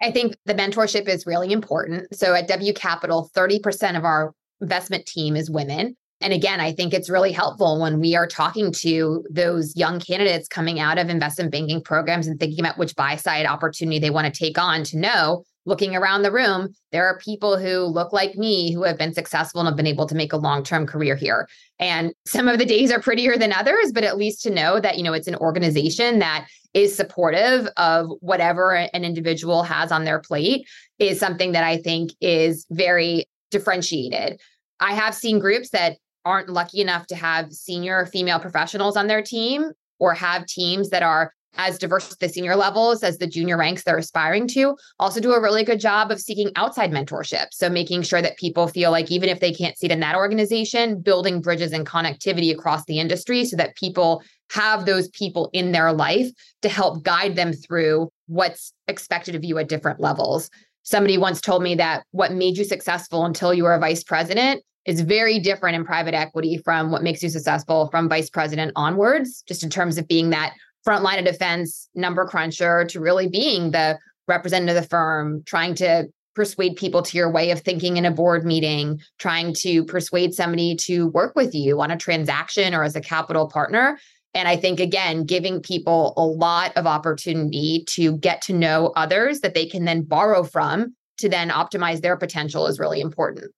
I 0.00 0.10
think 0.10 0.36
the 0.46 0.54
mentorship 0.54 1.08
is 1.08 1.26
really 1.26 1.52
important. 1.52 2.14
So 2.14 2.34
at 2.34 2.48
W 2.48 2.72
Capital, 2.72 3.30
30% 3.34 3.96
of 3.96 4.04
our 4.04 4.34
investment 4.60 5.06
team 5.06 5.36
is 5.36 5.50
women. 5.50 5.96
And 6.20 6.32
again, 6.32 6.60
I 6.60 6.72
think 6.72 6.94
it's 6.94 7.10
really 7.10 7.32
helpful 7.32 7.80
when 7.80 7.98
we 7.98 8.14
are 8.14 8.26
talking 8.26 8.72
to 8.72 9.24
those 9.30 9.76
young 9.76 9.98
candidates 9.98 10.48
coming 10.48 10.78
out 10.78 10.98
of 10.98 11.08
investment 11.08 11.50
banking 11.50 11.82
programs 11.82 12.26
and 12.26 12.38
thinking 12.38 12.60
about 12.60 12.78
which 12.78 12.94
buy 12.94 13.16
side 13.16 13.46
opportunity 13.46 13.98
they 13.98 14.10
want 14.10 14.32
to 14.32 14.38
take 14.38 14.58
on 14.58 14.84
to 14.84 14.98
know 14.98 15.44
looking 15.64 15.94
around 15.94 16.22
the 16.22 16.32
room, 16.32 16.74
there 16.90 17.06
are 17.06 17.18
people 17.18 17.56
who 17.56 17.80
look 17.80 18.12
like 18.12 18.34
me 18.34 18.72
who 18.72 18.82
have 18.82 18.98
been 18.98 19.14
successful 19.14 19.60
and 19.60 19.68
have 19.68 19.76
been 19.76 19.86
able 19.86 20.06
to 20.06 20.14
make 20.14 20.32
a 20.32 20.36
long-term 20.36 20.86
career 20.86 21.14
here. 21.14 21.48
And 21.78 22.12
some 22.26 22.48
of 22.48 22.58
the 22.58 22.64
days 22.64 22.90
are 22.90 23.00
prettier 23.00 23.36
than 23.36 23.52
others, 23.52 23.92
but 23.92 24.04
at 24.04 24.16
least 24.16 24.42
to 24.42 24.50
know 24.50 24.80
that, 24.80 24.96
you 24.96 25.04
know, 25.04 25.12
it's 25.12 25.28
an 25.28 25.36
organization 25.36 26.18
that 26.18 26.48
is 26.74 26.96
supportive 26.96 27.68
of 27.76 28.08
whatever 28.20 28.74
an 28.74 29.04
individual 29.04 29.62
has 29.62 29.92
on 29.92 30.04
their 30.04 30.20
plate 30.20 30.66
is 30.98 31.20
something 31.20 31.52
that 31.52 31.64
I 31.64 31.76
think 31.76 32.12
is 32.20 32.66
very 32.70 33.26
differentiated. 33.50 34.40
I 34.80 34.94
have 34.94 35.14
seen 35.14 35.38
groups 35.38 35.70
that 35.70 35.98
aren't 36.24 36.48
lucky 36.48 36.80
enough 36.80 37.06
to 37.08 37.14
have 37.14 37.52
senior 37.52 38.06
female 38.06 38.40
professionals 38.40 38.96
on 38.96 39.06
their 39.06 39.22
team 39.22 39.72
or 39.98 40.14
have 40.14 40.46
teams 40.46 40.90
that 40.90 41.02
are 41.02 41.32
as 41.56 41.78
diverse 41.78 42.10
at 42.10 42.18
the 42.18 42.28
senior 42.28 42.56
levels 42.56 43.02
as 43.02 43.18
the 43.18 43.26
junior 43.26 43.56
ranks 43.56 43.82
they're 43.82 43.98
aspiring 43.98 44.46
to 44.48 44.76
also 44.98 45.20
do 45.20 45.32
a 45.32 45.40
really 45.40 45.64
good 45.64 45.80
job 45.80 46.10
of 46.10 46.20
seeking 46.20 46.50
outside 46.56 46.90
mentorship. 46.90 47.46
So 47.52 47.68
making 47.68 48.02
sure 48.02 48.22
that 48.22 48.38
people 48.38 48.66
feel 48.68 48.90
like 48.90 49.10
even 49.10 49.28
if 49.28 49.40
they 49.40 49.52
can't 49.52 49.76
see 49.76 49.86
it 49.86 49.92
in 49.92 50.00
that 50.00 50.16
organization 50.16 51.00
building 51.00 51.40
bridges 51.40 51.72
and 51.72 51.86
connectivity 51.86 52.52
across 52.52 52.84
the 52.86 52.98
industry 52.98 53.44
so 53.44 53.56
that 53.56 53.76
people 53.76 54.22
have 54.50 54.84
those 54.84 55.08
people 55.08 55.50
in 55.52 55.72
their 55.72 55.92
life 55.92 56.28
to 56.62 56.68
help 56.68 57.02
guide 57.02 57.36
them 57.36 57.52
through 57.52 58.10
what's 58.26 58.72
expected 58.88 59.34
of 59.34 59.44
you 59.44 59.58
at 59.58 59.68
different 59.68 60.00
levels. 60.00 60.50
Somebody 60.82 61.16
once 61.16 61.40
told 61.40 61.62
me 61.62 61.74
that 61.76 62.04
what 62.10 62.32
made 62.32 62.58
you 62.58 62.64
successful 62.64 63.24
until 63.24 63.54
you 63.54 63.64
were 63.64 63.74
a 63.74 63.78
vice 63.78 64.02
president 64.02 64.62
is 64.84 65.00
very 65.00 65.38
different 65.38 65.76
in 65.76 65.84
private 65.84 66.14
equity 66.14 66.58
from 66.58 66.90
what 66.90 67.02
makes 67.02 67.22
you 67.22 67.28
successful 67.28 67.88
from 67.90 68.08
vice 68.08 68.28
president 68.28 68.72
onwards 68.74 69.42
just 69.46 69.62
in 69.62 69.70
terms 69.70 69.96
of 69.96 70.08
being 70.08 70.30
that 70.30 70.54
front 70.84 71.02
line 71.02 71.18
of 71.18 71.24
defense 71.24 71.88
number 71.94 72.26
cruncher 72.26 72.84
to 72.86 73.00
really 73.00 73.28
being 73.28 73.70
the 73.70 73.98
representative 74.28 74.76
of 74.76 74.82
the 74.82 74.88
firm, 74.88 75.42
trying 75.46 75.74
to 75.76 76.04
persuade 76.34 76.76
people 76.76 77.02
to 77.02 77.16
your 77.16 77.30
way 77.30 77.50
of 77.50 77.60
thinking 77.60 77.96
in 77.96 78.04
a 78.04 78.10
board 78.10 78.44
meeting, 78.44 79.00
trying 79.18 79.52
to 79.52 79.84
persuade 79.84 80.32
somebody 80.34 80.74
to 80.74 81.08
work 81.08 81.34
with 81.36 81.54
you 81.54 81.80
on 81.80 81.90
a 81.90 81.96
transaction 81.96 82.74
or 82.74 82.82
as 82.82 82.96
a 82.96 83.00
capital 83.00 83.48
partner. 83.48 83.98
And 84.34 84.48
I 84.48 84.56
think, 84.56 84.80
again, 84.80 85.24
giving 85.24 85.60
people 85.60 86.14
a 86.16 86.24
lot 86.24 86.74
of 86.76 86.86
opportunity 86.86 87.84
to 87.90 88.16
get 88.16 88.40
to 88.42 88.54
know 88.54 88.92
others 88.96 89.40
that 89.40 89.54
they 89.54 89.66
can 89.66 89.84
then 89.84 90.02
borrow 90.02 90.42
from 90.42 90.94
to 91.18 91.28
then 91.28 91.50
optimize 91.50 92.00
their 92.00 92.16
potential 92.16 92.66
is 92.66 92.78
really 92.78 93.00
important. 93.00 93.52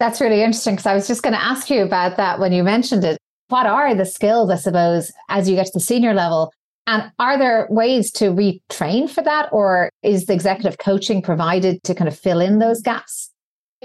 That's 0.00 0.20
really 0.20 0.42
interesting 0.42 0.74
because 0.74 0.86
I 0.86 0.94
was 0.94 1.06
just 1.06 1.22
going 1.22 1.34
to 1.34 1.42
ask 1.42 1.70
you 1.70 1.82
about 1.82 2.16
that 2.16 2.40
when 2.40 2.52
you 2.52 2.64
mentioned 2.64 3.04
it. 3.04 3.18
What 3.48 3.66
are 3.66 3.94
the 3.94 4.04
skills, 4.04 4.50
I 4.50 4.56
suppose, 4.56 5.12
as 5.28 5.48
you 5.48 5.54
get 5.56 5.66
to 5.66 5.72
the 5.74 5.80
senior 5.80 6.14
level 6.14 6.52
and 6.88 7.12
are 7.18 7.38
there 7.38 7.66
ways 7.68 8.10
to 8.12 8.30
retrain 8.30 9.10
for 9.10 9.22
that, 9.22 9.50
or 9.52 9.90
is 10.02 10.24
the 10.24 10.32
executive 10.32 10.78
coaching 10.78 11.20
provided 11.20 11.82
to 11.82 11.94
kind 11.94 12.08
of 12.08 12.18
fill 12.18 12.40
in 12.40 12.60
those 12.60 12.80
gaps? 12.80 13.30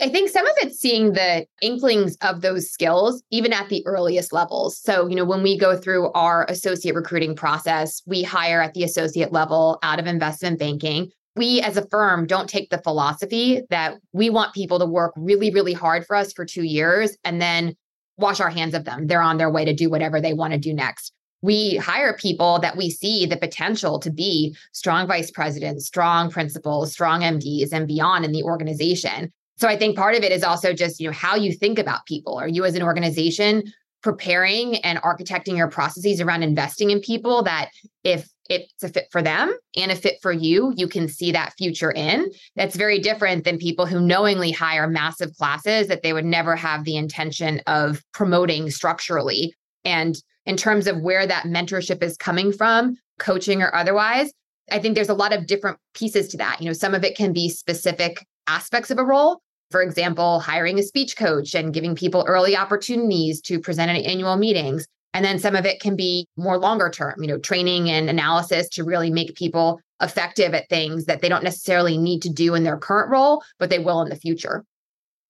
I 0.01 0.07
think 0.07 0.29
some 0.29 0.47
of 0.47 0.53
it's 0.59 0.79
seeing 0.79 1.11
the 1.11 1.45
inklings 1.61 2.15
of 2.21 2.39
those 2.39 2.71
skills, 2.71 3.21
even 3.29 3.51
at 3.51 3.67
the 3.67 3.85
earliest 3.85 4.31
levels. 4.31 4.79
So, 4.79 5.07
you 5.07 5.17
know, 5.17 5.25
when 5.25 5.43
we 5.43 5.57
go 5.57 5.75
through 5.75 6.13
our 6.13 6.45
associate 6.45 6.95
recruiting 6.95 7.35
process, 7.35 8.01
we 8.07 8.23
hire 8.23 8.61
at 8.61 8.73
the 8.73 8.85
associate 8.85 9.33
level 9.33 9.79
out 9.83 9.99
of 9.99 10.07
investment 10.07 10.57
banking. 10.57 11.11
We 11.35 11.59
as 11.59 11.75
a 11.75 11.85
firm 11.89 12.25
don't 12.25 12.49
take 12.49 12.69
the 12.69 12.81
philosophy 12.81 13.63
that 13.69 13.95
we 14.13 14.29
want 14.29 14.53
people 14.53 14.79
to 14.79 14.85
work 14.85 15.11
really, 15.17 15.51
really 15.51 15.73
hard 15.73 16.05
for 16.05 16.15
us 16.15 16.31
for 16.31 16.45
two 16.45 16.63
years 16.63 17.17
and 17.25 17.41
then 17.41 17.75
wash 18.17 18.39
our 18.39 18.49
hands 18.49 18.73
of 18.73 18.85
them. 18.85 19.07
They're 19.07 19.21
on 19.21 19.37
their 19.37 19.51
way 19.51 19.65
to 19.65 19.73
do 19.73 19.89
whatever 19.89 20.21
they 20.21 20.33
want 20.33 20.53
to 20.53 20.59
do 20.59 20.73
next 20.73 21.11
we 21.43 21.75
hire 21.75 22.13
people 22.13 22.57
that 22.59 22.77
we 22.77 22.89
see 22.89 23.25
the 23.25 23.37
potential 23.37 23.99
to 23.99 24.09
be 24.09 24.55
strong 24.71 25.07
vice 25.07 25.29
presidents, 25.29 25.85
strong 25.85 26.31
principals, 26.31 26.93
strong 26.93 27.21
MDs, 27.21 27.73
and 27.73 27.85
beyond 27.85 28.23
in 28.25 28.31
the 28.31 28.43
organization. 28.43 29.31
So 29.57 29.67
I 29.67 29.77
think 29.77 29.97
part 29.97 30.15
of 30.15 30.23
it 30.23 30.31
is 30.31 30.43
also 30.43 30.73
just, 30.73 30.99
you 30.99 31.07
know, 31.07 31.13
how 31.13 31.35
you 31.35 31.51
think 31.51 31.77
about 31.77 32.05
people. 32.05 32.37
Are 32.37 32.47
you 32.47 32.63
as 32.65 32.75
an 32.75 32.81
organization 32.81 33.63
preparing 34.01 34.77
and 34.77 35.01
architecting 35.01 35.57
your 35.57 35.69
processes 35.69 36.21
around 36.21 36.43
investing 36.43 36.91
in 36.91 37.01
people 37.01 37.43
that 37.43 37.69
if 38.03 38.27
it's 38.49 38.83
a 38.83 38.89
fit 38.89 39.07
for 39.11 39.21
them 39.21 39.53
and 39.75 39.91
a 39.91 39.95
fit 39.95 40.15
for 40.21 40.31
you, 40.31 40.73
you 40.77 40.87
can 40.87 41.07
see 41.07 41.31
that 41.31 41.53
future 41.57 41.91
in. 41.91 42.29
That's 42.55 42.75
very 42.75 42.99
different 42.99 43.43
than 43.43 43.57
people 43.57 43.85
who 43.85 44.01
knowingly 44.01 44.51
hire 44.51 44.87
massive 44.87 45.35
classes 45.35 45.87
that 45.87 46.03
they 46.03 46.13
would 46.13 46.25
never 46.25 46.55
have 46.55 46.83
the 46.83 46.97
intention 46.97 47.61
of 47.67 48.01
promoting 48.13 48.69
structurally. 48.69 49.55
And 49.85 50.15
in 50.45 50.57
terms 50.57 50.87
of 50.87 51.01
where 51.01 51.25
that 51.25 51.45
mentorship 51.45 52.03
is 52.03 52.17
coming 52.17 52.51
from, 52.51 52.95
coaching 53.19 53.61
or 53.61 53.73
otherwise. 53.75 54.31
I 54.71 54.79
think 54.79 54.95
there's 54.95 55.09
a 55.09 55.13
lot 55.13 55.33
of 55.33 55.47
different 55.47 55.77
pieces 55.93 56.27
to 56.29 56.37
that. 56.37 56.61
You 56.61 56.67
know, 56.67 56.73
some 56.73 56.95
of 56.95 57.03
it 57.03 57.17
can 57.17 57.33
be 57.33 57.49
specific 57.49 58.25
aspects 58.47 58.91
of 58.91 58.97
a 58.97 59.03
role. 59.03 59.41
For 59.71 59.81
example, 59.81 60.39
hiring 60.39 60.79
a 60.79 60.83
speech 60.83 61.17
coach 61.17 61.55
and 61.55 61.73
giving 61.73 61.95
people 61.95 62.25
early 62.27 62.55
opportunities 62.55 63.41
to 63.41 63.59
present 63.59 63.91
at 63.91 64.05
annual 64.05 64.37
meetings. 64.37 64.85
And 65.13 65.23
then 65.23 65.39
some 65.39 65.55
of 65.55 65.65
it 65.65 65.79
can 65.79 65.95
be 65.95 66.27
more 66.37 66.57
longer 66.57 66.89
term, 66.89 67.21
you 67.21 67.27
know, 67.27 67.37
training 67.37 67.89
and 67.89 68.09
analysis 68.09 68.67
to 68.69 68.83
really 68.83 69.11
make 69.11 69.35
people 69.35 69.79
effective 70.01 70.53
at 70.53 70.69
things 70.69 71.05
that 71.05 71.21
they 71.21 71.29
don't 71.29 71.43
necessarily 71.43 71.97
need 71.97 72.21
to 72.23 72.29
do 72.29 72.55
in 72.55 72.63
their 72.63 72.77
current 72.77 73.11
role, 73.11 73.43
but 73.59 73.69
they 73.69 73.79
will 73.79 74.01
in 74.01 74.09
the 74.09 74.15
future 74.15 74.63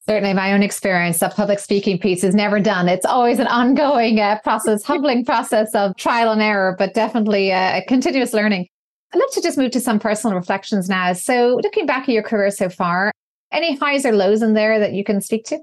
certainly 0.07 0.33
my 0.33 0.53
own 0.53 0.63
experience 0.63 1.19
the 1.19 1.29
public 1.29 1.59
speaking 1.59 1.97
piece 1.97 2.23
is 2.23 2.35
never 2.35 2.59
done. 2.59 2.89
It's 2.89 3.05
always 3.05 3.39
an 3.39 3.47
ongoing 3.47 4.19
uh, 4.19 4.39
process 4.39 4.83
humbling 4.93 5.25
process 5.25 5.73
of 5.73 5.95
trial 5.97 6.31
and 6.31 6.41
error 6.41 6.75
but 6.77 6.93
definitely 6.93 7.51
uh, 7.51 7.77
a 7.77 7.85
continuous 7.87 8.33
learning. 8.33 8.67
I'd 9.13 9.19
love 9.19 9.31
to 9.33 9.41
just 9.41 9.57
move 9.57 9.71
to 9.71 9.79
some 9.79 9.99
personal 9.99 10.35
reflections 10.35 10.89
now. 10.89 11.13
So 11.13 11.59
looking 11.61 11.85
back 11.85 12.03
at 12.03 12.09
your 12.09 12.23
career 12.23 12.49
so 12.49 12.69
far 12.69 13.11
any 13.53 13.77
highs 13.77 14.05
or 14.05 14.11
lows 14.11 14.41
in 14.41 14.55
there 14.55 14.79
that 14.79 14.93
you 14.93 15.03
can 15.03 15.21
speak 15.21 15.45
to? 15.45 15.59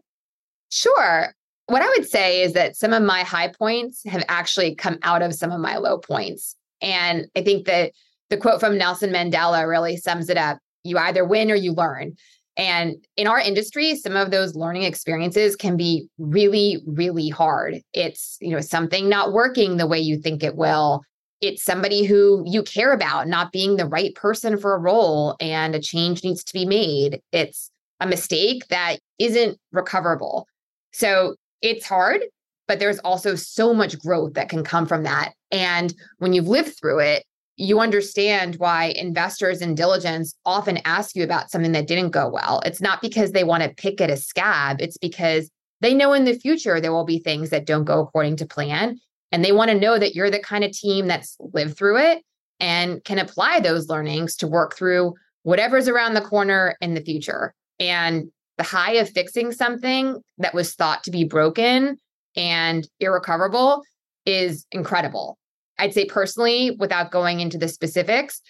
Sure. 0.70 1.34
What 1.66 1.82
i 1.82 1.88
would 1.88 2.08
say 2.08 2.42
is 2.42 2.54
that 2.54 2.76
some 2.76 2.92
of 2.92 3.02
my 3.02 3.22
high 3.22 3.48
points 3.48 4.02
have 4.04 4.24
actually 4.28 4.74
come 4.74 4.98
out 5.02 5.22
of 5.22 5.34
some 5.34 5.52
of 5.52 5.60
my 5.60 5.76
low 5.76 5.98
points. 5.98 6.56
And 6.80 7.26
i 7.36 7.42
think 7.42 7.66
that 7.66 7.92
the 8.30 8.36
quote 8.36 8.60
from 8.60 8.78
nelson 8.78 9.10
mandela 9.10 9.68
really 9.68 9.96
sums 9.96 10.30
it 10.30 10.36
up. 10.36 10.58
You 10.84 10.96
either 10.98 11.24
win 11.24 11.50
or 11.50 11.56
you 11.56 11.72
learn 11.72 12.16
and 12.60 12.96
in 13.16 13.26
our 13.26 13.40
industry, 13.40 13.96
some 13.96 14.16
of 14.16 14.30
those 14.30 14.54
learning 14.54 14.82
experiences 14.82 15.56
can 15.56 15.78
be 15.78 16.06
really, 16.18 16.82
really 16.86 17.30
hard. 17.30 17.80
It's, 17.94 18.36
you 18.38 18.50
know, 18.50 18.60
something 18.60 19.08
not 19.08 19.32
working 19.32 19.78
the 19.78 19.86
way 19.86 19.98
you 19.98 20.18
think 20.18 20.42
it 20.42 20.56
will. 20.56 21.00
It's 21.40 21.64
somebody 21.64 22.04
who 22.04 22.44
you 22.46 22.62
care 22.62 22.92
about 22.92 23.28
not 23.28 23.50
being 23.50 23.76
the 23.76 23.86
right 23.86 24.14
person 24.14 24.58
for 24.58 24.74
a 24.74 24.78
role 24.78 25.36
and 25.40 25.74
a 25.74 25.80
change 25.80 26.22
needs 26.22 26.44
to 26.44 26.52
be 26.52 26.66
made. 26.66 27.22
It's 27.32 27.70
a 27.98 28.06
mistake 28.06 28.68
that 28.68 28.98
isn't 29.18 29.56
recoverable. 29.72 30.46
So 30.92 31.36
it's 31.62 31.86
hard, 31.86 32.20
but 32.68 32.78
there's 32.78 32.98
also 32.98 33.36
so 33.36 33.72
much 33.72 33.98
growth 33.98 34.34
that 34.34 34.50
can 34.50 34.64
come 34.64 34.84
from 34.84 35.04
that. 35.04 35.32
And 35.50 35.94
when 36.18 36.34
you've 36.34 36.46
lived 36.46 36.78
through 36.78 36.98
it, 36.98 37.24
you 37.60 37.78
understand 37.78 38.56
why 38.56 38.86
investors 38.96 39.60
in 39.60 39.74
diligence 39.74 40.34
often 40.46 40.78
ask 40.86 41.14
you 41.14 41.22
about 41.22 41.50
something 41.50 41.72
that 41.72 41.86
didn't 41.86 42.10
go 42.10 42.26
well. 42.26 42.62
It's 42.64 42.80
not 42.80 43.02
because 43.02 43.32
they 43.32 43.44
want 43.44 43.62
to 43.62 43.68
pick 43.68 44.00
at 44.00 44.08
a 44.10 44.16
scab, 44.16 44.80
it's 44.80 44.96
because 44.96 45.50
they 45.82 45.92
know 45.92 46.14
in 46.14 46.24
the 46.24 46.38
future 46.38 46.80
there 46.80 46.92
will 46.92 47.04
be 47.04 47.18
things 47.18 47.50
that 47.50 47.66
don't 47.66 47.84
go 47.84 48.00
according 48.00 48.36
to 48.36 48.46
plan. 48.46 48.98
And 49.30 49.44
they 49.44 49.52
want 49.52 49.70
to 49.70 49.78
know 49.78 49.98
that 49.98 50.14
you're 50.14 50.30
the 50.30 50.40
kind 50.40 50.64
of 50.64 50.72
team 50.72 51.06
that's 51.06 51.36
lived 51.38 51.76
through 51.76 51.98
it 51.98 52.22
and 52.58 53.04
can 53.04 53.18
apply 53.18 53.60
those 53.60 53.88
learnings 53.88 54.36
to 54.36 54.46
work 54.46 54.74
through 54.74 55.14
whatever's 55.42 55.88
around 55.88 56.14
the 56.14 56.20
corner 56.20 56.76
in 56.80 56.94
the 56.94 57.00
future. 57.02 57.54
And 57.78 58.30
the 58.56 58.64
high 58.64 58.92
of 58.94 59.10
fixing 59.10 59.52
something 59.52 60.20
that 60.38 60.54
was 60.54 60.74
thought 60.74 61.04
to 61.04 61.10
be 61.10 61.24
broken 61.24 61.98
and 62.36 62.88
irrecoverable 63.00 63.82
is 64.24 64.66
incredible. 64.72 65.38
I'd 65.80 65.94
say 65.94 66.04
personally, 66.04 66.76
without 66.78 67.10
going 67.10 67.40
into 67.40 67.56
the 67.56 67.66
specifics, 67.66 68.42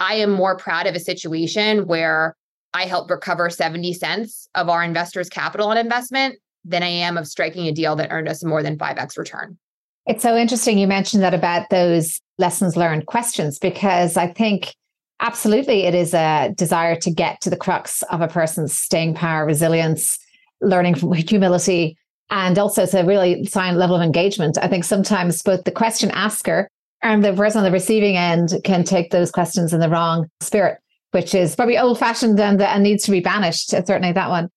I 0.00 0.14
am 0.14 0.30
more 0.30 0.56
proud 0.56 0.88
of 0.88 0.96
a 0.96 1.00
situation 1.00 1.86
where 1.86 2.34
I 2.74 2.86
helped 2.86 3.08
recover 3.10 3.50
70 3.50 3.92
cents 3.92 4.48
of 4.56 4.68
our 4.68 4.82
investors' 4.82 5.28
capital 5.28 5.70
and 5.70 5.78
investment 5.78 6.40
than 6.64 6.82
I 6.82 6.88
am 6.88 7.16
of 7.16 7.28
striking 7.28 7.68
a 7.68 7.72
deal 7.72 7.94
that 7.96 8.10
earned 8.10 8.28
us 8.28 8.42
more 8.42 8.64
than 8.64 8.78
5x 8.78 9.16
return. 9.16 9.58
It's 10.06 10.24
so 10.24 10.36
interesting 10.36 10.76
you 10.76 10.88
mentioned 10.88 11.22
that 11.22 11.34
about 11.34 11.70
those 11.70 12.20
lessons 12.38 12.76
learned 12.76 13.06
questions 13.06 13.60
because 13.60 14.16
I 14.16 14.26
think 14.26 14.74
absolutely 15.20 15.84
it 15.84 15.94
is 15.94 16.14
a 16.14 16.52
desire 16.56 16.96
to 16.96 17.10
get 17.12 17.40
to 17.42 17.50
the 17.50 17.56
crux 17.56 18.02
of 18.10 18.20
a 18.20 18.26
person's 18.26 18.76
staying 18.76 19.14
power, 19.14 19.46
resilience, 19.46 20.18
learning 20.60 20.96
from 20.96 21.12
humility, 21.12 21.96
and 22.32 22.58
also 22.58 22.82
it's 22.82 22.94
a 22.94 23.04
really 23.04 23.46
high 23.52 23.72
level 23.72 23.94
of 23.94 24.02
engagement. 24.02 24.56
I 24.56 24.66
think 24.66 24.84
sometimes 24.84 25.42
both 25.42 25.64
the 25.64 25.70
question 25.70 26.10
asker 26.12 26.66
and 27.02 27.22
the 27.22 27.34
person 27.34 27.58
on 27.58 27.64
the 27.64 27.70
receiving 27.70 28.16
end 28.16 28.54
can 28.64 28.84
take 28.84 29.10
those 29.10 29.30
questions 29.30 29.72
in 29.72 29.80
the 29.80 29.88
wrong 29.88 30.28
spirit. 30.40 30.78
which 31.10 31.34
is 31.34 31.54
probably 31.54 31.76
old 31.76 31.98
fashioned 31.98 32.40
and, 32.40 32.62
uh, 32.62 32.64
and 32.64 32.82
needs 32.82 33.04
to 33.04 33.10
be 33.10 33.20
banished. 33.20 33.74
Uh, 33.74 33.84
certainly 33.84 34.12
that 34.12 34.30
one. 34.30 34.48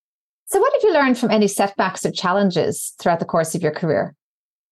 So, 0.45 0.57
what 0.61 0.71
did 0.71 0.83
you 0.83 0.93
learn 0.93 1.13
from 1.13 1.31
any 1.31 1.49
setbacks 1.49 2.05
or 2.05 2.11
challenges 2.11 2.93
throughout 2.97 3.19
the 3.19 3.25
course 3.25 3.55
of 3.55 3.61
your 3.61 3.73
career? 3.73 4.15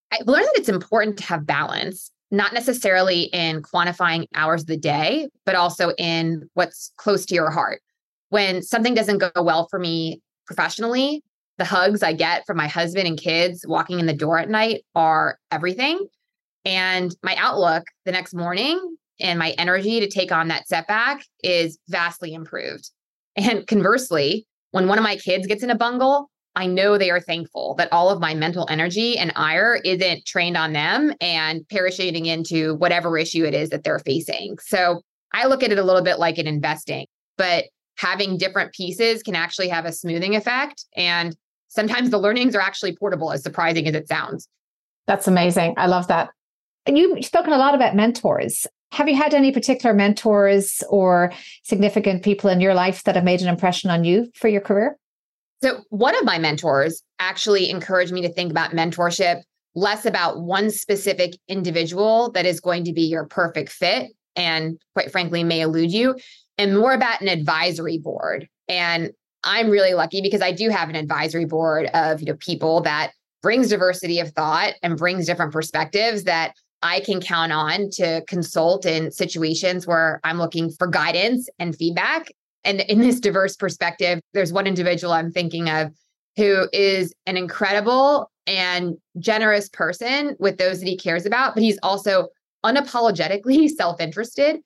I've 0.10 0.26
learned 0.26 0.46
that 0.46 0.60
it's 0.60 0.70
important 0.70 1.18
to 1.18 1.26
have 1.26 1.46
balance, 1.46 2.10
not 2.32 2.54
necessarily 2.54 3.24
in 3.34 3.64
quantifying 3.64 4.28
hours 4.34 4.62
of 4.62 4.68
the 4.68 4.78
day, 4.78 5.28
but 5.46 5.56
also 5.56 5.92
in 5.98 6.50
what's 6.54 6.94
close 6.96 7.26
to 7.26 7.36
your 7.36 7.52
heart. 7.52 7.82
When 8.30 8.62
something 8.62 8.94
doesn't 8.94 9.18
go 9.18 9.44
well 9.44 9.68
for 9.70 9.78
me 9.78 10.22
professionally, 10.46 11.22
the 11.58 11.66
hugs 11.66 12.04
I 12.04 12.14
get 12.14 12.46
from 12.46 12.58
my 12.58 12.68
husband 12.68 13.08
and 13.08 13.18
kids 13.18 13.66
walking 13.68 14.00
in 14.00 14.06
the 14.06 14.14
door 14.14 14.40
at 14.40 14.50
night 14.50 14.84
are 14.96 15.38
everything. 15.52 16.08
And 16.66 17.16
my 17.22 17.36
outlook 17.38 17.84
the 18.06 18.12
next 18.12 18.34
morning 18.34 18.80
and 19.20 19.38
my 19.38 19.52
energy 19.52 20.00
to 20.00 20.10
take 20.10 20.32
on 20.32 20.48
that 20.48 20.68
setback 20.68 21.24
is 21.44 21.78
vastly 21.90 22.34
improved. 22.34 22.90
And 23.36 23.68
conversely, 23.68 24.48
when 24.72 24.88
one 24.88 24.98
of 24.98 25.04
my 25.04 25.16
kids 25.16 25.48
gets 25.48 25.64
in 25.64 25.70
a 25.70 25.76
bungle, 25.76 26.30
I 26.56 26.68
know 26.68 26.98
they 26.98 27.10
are 27.10 27.20
thankful 27.20 27.76
that 27.78 27.92
all 27.92 28.10
of 28.10 28.20
my 28.20 28.34
mental 28.34 28.68
energy 28.70 29.18
and 29.18 29.32
ire 29.36 29.80
isn't 29.84 30.26
trained 30.26 30.58
on 30.58 30.74
them 30.74 31.14
and 31.20 31.62
parachuting 31.72 32.28
into 32.28 32.76
whatever 32.76 33.18
issue 33.18 33.44
it 33.44 33.54
is 33.54 33.70
that 33.70 33.84
they're 33.84 34.00
facing. 34.00 34.58
So 34.62 35.02
I 35.34 35.48
look 35.48 35.64
at 35.64 35.72
it 35.72 35.80
a 35.80 35.84
little 35.84 36.04
bit 36.04 36.20
like 36.20 36.38
an 36.38 36.46
investing, 36.46 37.08
but 37.38 37.66
having 37.98 38.38
different 38.38 38.74
pieces 38.74 39.24
can 39.24 39.36
actually 39.36 39.70
have 39.70 39.86
a 39.86 39.92
smoothing 39.92 40.36
effect. 40.36 40.86
And 40.96 41.36
sometimes 41.74 42.10
the 42.10 42.18
learnings 42.18 42.56
are 42.56 42.62
actually 42.62 42.96
portable, 42.96 43.32
as 43.32 43.44
surprising 43.44 43.88
as 43.88 43.96
it 43.96 44.08
sounds. 44.08 44.48
That's 45.08 45.28
amazing. 45.28 45.74
I 45.78 45.88
love 45.88 46.08
that. 46.08 46.30
And 46.86 46.98
you've 46.98 47.24
spoken 47.26 47.54
a 47.54 47.58
lot 47.58 47.76
about 47.76 47.96
mentors. 47.96 48.68
Have 48.92 49.10
you 49.10 49.16
had 49.16 49.34
any 49.34 49.52
particular 49.52 49.94
mentors 49.94 50.84
or 50.90 51.34
significant 51.64 52.24
people 52.24 52.50
in 52.50 52.62
your 52.62 52.74
life 52.74 53.04
that 53.04 53.16
have 53.16 53.24
made 53.24 53.42
an 53.42 53.48
impression 53.48 53.90
on 53.90 54.04
you 54.04 54.30
for 54.36 54.48
your 54.48 54.62
career? 54.62 54.98
So, 55.62 55.82
one 55.90 56.16
of 56.18 56.26
my 56.26 56.38
mentors 56.38 57.02
actually 57.20 57.70
encouraged 57.70 58.12
me 58.12 58.22
to 58.22 58.30
think 58.30 58.52
about 58.52 58.72
mentorship 58.72 59.44
less 59.76 60.06
about 60.06 60.42
one 60.42 60.70
specific 60.70 61.36
individual 61.48 62.32
that 62.32 62.46
is 62.46 62.60
going 62.60 62.84
to 62.86 62.94
be 62.94 63.04
your 63.04 63.26
perfect 63.26 63.70
fit 63.70 64.12
and, 64.36 64.80
quite 64.94 65.12
frankly, 65.12 65.44
may 65.44 65.62
elude 65.62 65.92
you, 65.92 66.16
and 66.58 66.78
more 66.78 66.94
about 66.94 67.22
an 67.22 67.28
advisory 67.28 67.98
board. 67.98 68.48
And 68.68 69.12
I'm 69.44 69.70
really 69.70 69.94
lucky 69.94 70.22
because 70.22 70.42
I 70.42 70.52
do 70.52 70.70
have 70.70 70.90
an 70.90 70.96
advisory 70.96 71.46
board 71.46 71.88
of 71.94 72.22
you 72.22 72.28
know 72.28 72.36
people 72.36 72.82
that 72.82 73.12
brings 73.42 73.70
diversity 73.70 74.20
of 74.20 74.32
thought 74.32 74.74
and 74.82 74.98
brings 74.98 75.26
different 75.26 75.52
perspectives 75.52 76.24
that 76.24 76.54
I 76.82 77.00
can 77.00 77.22
count 77.22 77.52
on 77.52 77.90
to 77.92 78.24
consult 78.28 78.86
in 78.86 79.12
situations 79.12 79.88
where 79.88 80.20
I'm 80.24 80.38
looking 80.38 80.70
for 80.72 80.88
guidance 80.88 81.50
and 81.60 81.76
feedback. 81.76 82.32
And 82.66 82.82
in 82.82 83.00
this 83.00 83.20
diverse 83.20 83.56
perspective, 83.56 84.20
there's 84.34 84.54
one 84.54 84.68
individual 84.68 85.14
I'm 85.14 85.32
thinking 85.32 85.70
of 85.70 85.94
who 86.36 86.68
is 86.74 87.14
an 87.26 87.38
incredible 87.38 88.30
and 88.48 88.96
generous 89.20 89.70
person 89.70 90.36
with 90.40 90.58
those 90.58 90.80
that 90.80 90.88
he 90.88 90.98
cares 90.98 91.26
about, 91.26 91.54
but 91.54 91.64
he's 91.64 91.80
also 91.84 92.28
unapologetically 92.66 93.70
self 93.78 94.02
interested. 94.02 94.60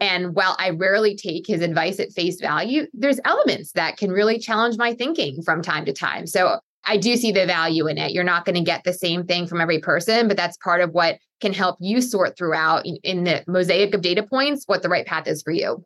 And 0.00 0.34
while 0.34 0.56
I 0.58 0.70
rarely 0.70 1.16
take 1.16 1.46
his 1.46 1.60
advice 1.60 1.98
at 1.98 2.12
face 2.12 2.40
value, 2.40 2.86
there's 2.92 3.20
elements 3.24 3.72
that 3.72 3.96
can 3.96 4.12
really 4.12 4.38
challenge 4.38 4.76
my 4.78 4.94
thinking 4.94 5.42
from 5.42 5.60
time 5.60 5.84
to 5.86 5.92
time. 5.92 6.26
So 6.26 6.60
I 6.84 6.96
do 6.96 7.16
see 7.16 7.32
the 7.32 7.46
value 7.46 7.86
in 7.86 7.98
it. 7.98 8.12
You're 8.12 8.24
not 8.24 8.44
going 8.44 8.54
to 8.54 8.62
get 8.62 8.84
the 8.84 8.92
same 8.92 9.26
thing 9.26 9.46
from 9.46 9.60
every 9.60 9.80
person, 9.80 10.28
but 10.28 10.36
that's 10.36 10.56
part 10.58 10.80
of 10.80 10.92
what 10.92 11.18
can 11.40 11.52
help 11.52 11.76
you 11.80 12.00
sort 12.00 12.36
throughout 12.36 12.86
in 12.86 13.24
the 13.24 13.44
mosaic 13.46 13.94
of 13.94 14.00
data 14.00 14.22
points 14.22 14.64
what 14.66 14.82
the 14.82 14.88
right 14.88 15.06
path 15.06 15.26
is 15.26 15.42
for 15.42 15.52
you. 15.52 15.84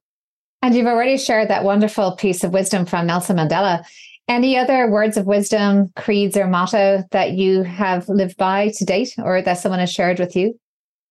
And 0.63 0.75
you've 0.75 0.87
already 0.87 1.19
shared 1.19 1.49
that 1.49 1.65
wonderful 1.65 2.17
piece 2.17 2.45
of 2.45 2.53
wisdom 2.53 2.87
from 2.87 3.07
Nelson 3.07 3.37
Mandela. 3.37 3.85
Any 4.29 4.57
other 4.57 4.89
words 4.89 5.17
of 5.17 5.27
wisdom, 5.27 5.91
creeds, 5.97 6.37
or 6.37 6.47
motto 6.47 7.03
that 7.11 7.33
you 7.33 7.65
have 7.65 8.09
lived 8.09 8.37
by 8.37 8.69
to 8.77 8.85
date 8.85 9.15
or 9.19 9.43
that 9.43 9.59
someone 9.59 9.81
has 9.81 9.93
shared 9.93 10.21
with 10.21 10.37
you? 10.37 10.59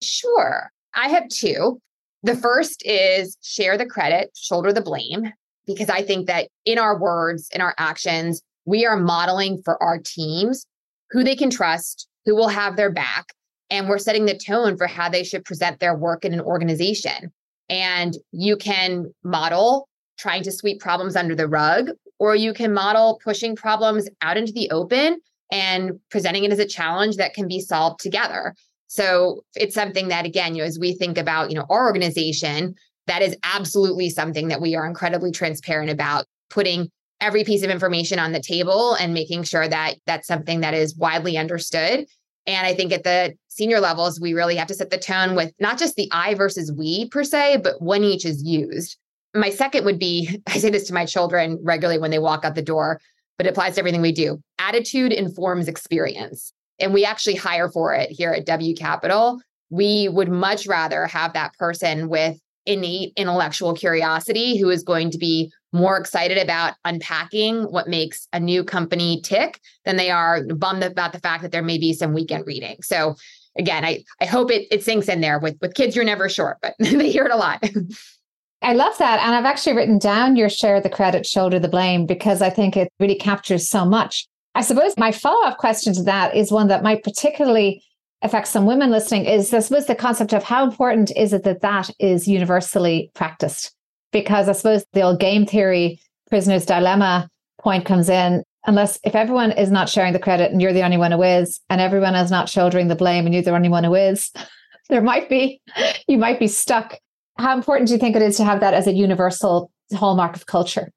Sure. 0.01 0.71
I 0.93 1.09
have 1.09 1.27
two. 1.27 1.81
The 2.23 2.35
first 2.35 2.83
is 2.85 3.37
share 3.41 3.77
the 3.77 3.85
credit, 3.85 4.31
shoulder 4.35 4.71
the 4.71 4.81
blame, 4.81 5.33
because 5.65 5.89
I 5.89 6.03
think 6.03 6.27
that 6.27 6.49
in 6.65 6.77
our 6.77 6.99
words, 6.99 7.49
in 7.53 7.61
our 7.61 7.73
actions, 7.77 8.41
we 8.65 8.85
are 8.85 8.97
modeling 8.97 9.61
for 9.63 9.81
our 9.81 9.97
teams 9.97 10.65
who 11.09 11.23
they 11.23 11.35
can 11.35 11.49
trust, 11.49 12.07
who 12.25 12.35
will 12.35 12.49
have 12.49 12.75
their 12.75 12.91
back, 12.91 13.33
and 13.69 13.89
we're 13.89 13.97
setting 13.97 14.25
the 14.25 14.37
tone 14.37 14.77
for 14.77 14.85
how 14.85 15.09
they 15.09 15.23
should 15.23 15.45
present 15.45 15.79
their 15.79 15.95
work 15.95 16.23
in 16.23 16.33
an 16.33 16.41
organization. 16.41 17.31
And 17.69 18.15
you 18.31 18.57
can 18.57 19.13
model 19.23 19.87
trying 20.19 20.43
to 20.43 20.51
sweep 20.51 20.79
problems 20.79 21.15
under 21.15 21.35
the 21.35 21.47
rug, 21.47 21.89
or 22.19 22.35
you 22.35 22.53
can 22.53 22.73
model 22.73 23.19
pushing 23.23 23.55
problems 23.55 24.07
out 24.21 24.37
into 24.37 24.51
the 24.51 24.69
open 24.69 25.19
and 25.51 25.99
presenting 26.09 26.43
it 26.43 26.51
as 26.51 26.59
a 26.59 26.67
challenge 26.67 27.15
that 27.17 27.33
can 27.33 27.47
be 27.47 27.59
solved 27.59 27.99
together. 27.99 28.53
So 28.91 29.45
it's 29.55 29.73
something 29.73 30.09
that, 30.09 30.25
again, 30.25 30.53
you 30.53 30.61
know, 30.61 30.67
as 30.67 30.77
we 30.77 30.93
think 30.93 31.17
about, 31.17 31.49
you 31.49 31.55
know, 31.55 31.65
our 31.69 31.85
organization, 31.85 32.75
that 33.07 33.21
is 33.21 33.37
absolutely 33.41 34.09
something 34.09 34.49
that 34.49 34.59
we 34.59 34.75
are 34.75 34.85
incredibly 34.85 35.31
transparent 35.31 35.89
about 35.89 36.25
putting 36.49 36.89
every 37.21 37.45
piece 37.45 37.63
of 37.63 37.69
information 37.69 38.19
on 38.19 38.33
the 38.33 38.41
table 38.41 38.95
and 38.95 39.13
making 39.13 39.43
sure 39.43 39.65
that 39.65 39.95
that's 40.07 40.27
something 40.27 40.59
that 40.59 40.73
is 40.73 40.97
widely 40.97 41.37
understood. 41.37 42.05
And 42.45 42.67
I 42.67 42.73
think 42.73 42.91
at 42.91 43.05
the 43.05 43.33
senior 43.47 43.79
levels, 43.79 44.19
we 44.19 44.33
really 44.33 44.57
have 44.57 44.67
to 44.67 44.73
set 44.73 44.89
the 44.89 44.97
tone 44.97 45.35
with 45.35 45.53
not 45.57 45.79
just 45.79 45.95
the 45.95 46.09
I 46.11 46.33
versus 46.33 46.69
we 46.69 47.07
per 47.07 47.23
se, 47.23 47.61
but 47.63 47.81
when 47.81 48.03
each 48.03 48.25
is 48.25 48.43
used. 48.43 48.97
My 49.33 49.51
second 49.51 49.85
would 49.85 49.99
be 49.99 50.41
I 50.47 50.57
say 50.57 50.69
this 50.69 50.87
to 50.87 50.93
my 50.93 51.05
children 51.05 51.57
regularly 51.63 51.97
when 51.97 52.11
they 52.11 52.19
walk 52.19 52.43
out 52.43 52.55
the 52.55 52.61
door, 52.61 52.99
but 53.37 53.47
it 53.47 53.51
applies 53.51 53.75
to 53.75 53.79
everything 53.79 54.01
we 54.01 54.11
do. 54.11 54.41
Attitude 54.59 55.13
informs 55.13 55.69
experience. 55.69 56.51
And 56.81 56.93
we 56.93 57.05
actually 57.05 57.35
hire 57.35 57.69
for 57.69 57.93
it 57.93 58.09
here 58.09 58.31
at 58.31 58.45
W 58.45 58.75
Capital. 58.75 59.41
We 59.69 60.09
would 60.09 60.29
much 60.29 60.67
rather 60.67 61.05
have 61.07 61.33
that 61.33 61.57
person 61.57 62.09
with 62.09 62.39
innate 62.65 63.13
intellectual 63.15 63.73
curiosity 63.73 64.57
who 64.57 64.69
is 64.69 64.83
going 64.83 65.11
to 65.11 65.17
be 65.17 65.51
more 65.73 65.97
excited 65.97 66.37
about 66.37 66.75
unpacking 66.85 67.63
what 67.63 67.87
makes 67.87 68.27
a 68.33 68.39
new 68.39 68.63
company 68.63 69.21
tick 69.21 69.59
than 69.85 69.95
they 69.95 70.11
are 70.11 70.43
bummed 70.43 70.83
about 70.83 71.13
the 71.13 71.19
fact 71.19 71.41
that 71.43 71.51
there 71.51 71.63
may 71.63 71.77
be 71.77 71.93
some 71.93 72.13
weekend 72.13 72.45
reading. 72.45 72.77
So 72.81 73.15
again, 73.57 73.85
I, 73.85 74.03
I 74.19 74.25
hope 74.25 74.51
it, 74.51 74.67
it 74.69 74.83
sinks 74.83 75.07
in 75.07 75.21
there 75.21 75.39
with, 75.39 75.57
with 75.61 75.73
kids, 75.73 75.95
you're 75.95 76.05
never 76.05 76.29
sure, 76.29 76.57
but 76.61 76.75
they 76.79 77.09
hear 77.09 77.25
it 77.25 77.31
a 77.31 77.37
lot. 77.37 77.63
I 78.61 78.73
love 78.73 78.95
that. 78.99 79.19
And 79.21 79.33
I've 79.33 79.45
actually 79.45 79.75
written 79.75 79.97
down 79.97 80.35
your 80.35 80.49
share 80.49 80.79
the 80.79 80.89
credit, 80.89 81.25
shoulder 81.25 81.57
the 81.57 81.67
blame, 81.67 82.05
because 82.05 82.43
I 82.43 82.51
think 82.51 82.77
it 82.77 82.89
really 82.99 83.15
captures 83.15 83.67
so 83.67 83.85
much. 83.85 84.27
I 84.55 84.61
suppose 84.61 84.93
my 84.97 85.11
follow 85.11 85.47
up 85.47 85.57
question 85.57 85.93
to 85.93 86.03
that 86.03 86.35
is 86.35 86.51
one 86.51 86.67
that 86.67 86.83
might 86.83 87.03
particularly 87.03 87.83
affect 88.21 88.47
some 88.47 88.65
women 88.65 88.91
listening 88.91 89.25
is 89.25 89.53
I 89.53 89.59
suppose 89.59 89.87
the 89.87 89.95
concept 89.95 90.33
of 90.33 90.43
how 90.43 90.63
important 90.63 91.11
is 91.15 91.33
it 91.33 91.43
that 91.43 91.61
that 91.61 91.89
is 91.99 92.27
universally 92.27 93.11
practiced? 93.13 93.73
because 94.11 94.49
I 94.49 94.53
suppose 94.53 94.85
the 94.93 95.01
old 95.01 95.19
game 95.19 95.45
theory 95.45 95.99
prisoner's 96.29 96.65
dilemma 96.65 97.29
point 97.59 97.85
comes 97.85 98.09
in. 98.09 98.43
Unless 98.67 98.99
if 99.03 99.15
everyone 99.15 99.51
is 99.53 99.71
not 99.71 99.89
sharing 99.89 100.13
the 100.13 100.19
credit 100.19 100.51
and 100.51 100.61
you're 100.61 100.73
the 100.73 100.83
only 100.83 100.97
one 100.97 101.11
who 101.11 101.23
is, 101.23 101.59
and 101.69 101.81
everyone 101.81 102.13
is 102.13 102.29
not 102.29 102.47
shouldering 102.47 102.89
the 102.89 102.95
blame 102.95 103.25
and 103.25 103.33
you're 103.33 103.43
the 103.43 103.55
only 103.55 103.69
one 103.69 103.83
who 103.83 103.95
is, 103.95 104.31
there 104.89 105.01
might 105.01 105.29
be, 105.29 105.59
you 106.07 106.17
might 106.17 106.39
be 106.39 106.47
stuck. 106.47 106.97
How 107.37 107.55
important 107.55 107.87
do 107.87 107.93
you 107.93 107.99
think 107.99 108.15
it 108.15 108.21
is 108.21 108.37
to 108.37 108.43
have 108.43 108.59
that 108.59 108.75
as 108.75 108.85
a 108.85 108.93
universal 108.93 109.71
hallmark 109.95 110.35
of 110.35 110.45
culture? 110.45 110.91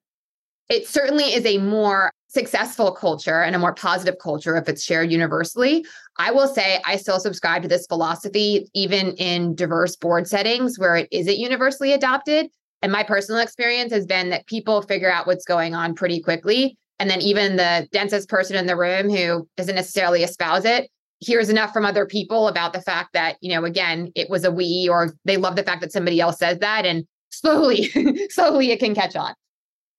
It 0.68 0.86
certainly 0.86 1.24
is 1.24 1.46
a 1.46 1.58
more 1.58 2.12
successful 2.34 2.92
culture 2.92 3.42
and 3.42 3.54
a 3.54 3.58
more 3.58 3.72
positive 3.72 4.16
culture 4.20 4.56
if 4.56 4.68
it's 4.68 4.84
shared 4.84 5.10
universally. 5.10 5.86
I 6.18 6.32
will 6.32 6.48
say 6.48 6.80
I 6.84 6.96
still 6.96 7.20
subscribe 7.20 7.62
to 7.62 7.68
this 7.68 7.86
philosophy, 7.86 8.68
even 8.74 9.12
in 9.12 9.54
diverse 9.54 9.96
board 9.96 10.26
settings 10.26 10.78
where 10.78 10.96
it 10.96 11.08
isn't 11.12 11.38
universally 11.38 11.92
adopted. 11.92 12.48
And 12.82 12.92
my 12.92 13.04
personal 13.04 13.40
experience 13.40 13.92
has 13.92 14.04
been 14.04 14.30
that 14.30 14.46
people 14.46 14.82
figure 14.82 15.10
out 15.10 15.26
what's 15.26 15.44
going 15.44 15.74
on 15.74 15.94
pretty 15.94 16.20
quickly. 16.20 16.76
And 16.98 17.08
then 17.08 17.22
even 17.22 17.56
the 17.56 17.88
densest 17.92 18.28
person 18.28 18.56
in 18.56 18.66
the 18.66 18.76
room 18.76 19.08
who 19.08 19.48
doesn't 19.56 19.74
necessarily 19.74 20.22
espouse 20.22 20.64
it 20.64 20.90
hears 21.20 21.48
enough 21.48 21.72
from 21.72 21.86
other 21.86 22.06
people 22.06 22.48
about 22.48 22.72
the 22.72 22.80
fact 22.80 23.12
that, 23.14 23.36
you 23.40 23.54
know, 23.54 23.64
again, 23.64 24.12
it 24.14 24.28
was 24.28 24.44
a 24.44 24.50
we, 24.50 24.88
or 24.90 25.14
they 25.24 25.36
love 25.36 25.56
the 25.56 25.62
fact 25.62 25.80
that 25.80 25.92
somebody 25.92 26.20
else 26.20 26.38
says 26.38 26.58
that. 26.58 26.84
And 26.84 27.06
slowly, 27.30 27.90
slowly 28.28 28.70
it 28.70 28.80
can 28.80 28.94
catch 28.94 29.16
on. 29.16 29.34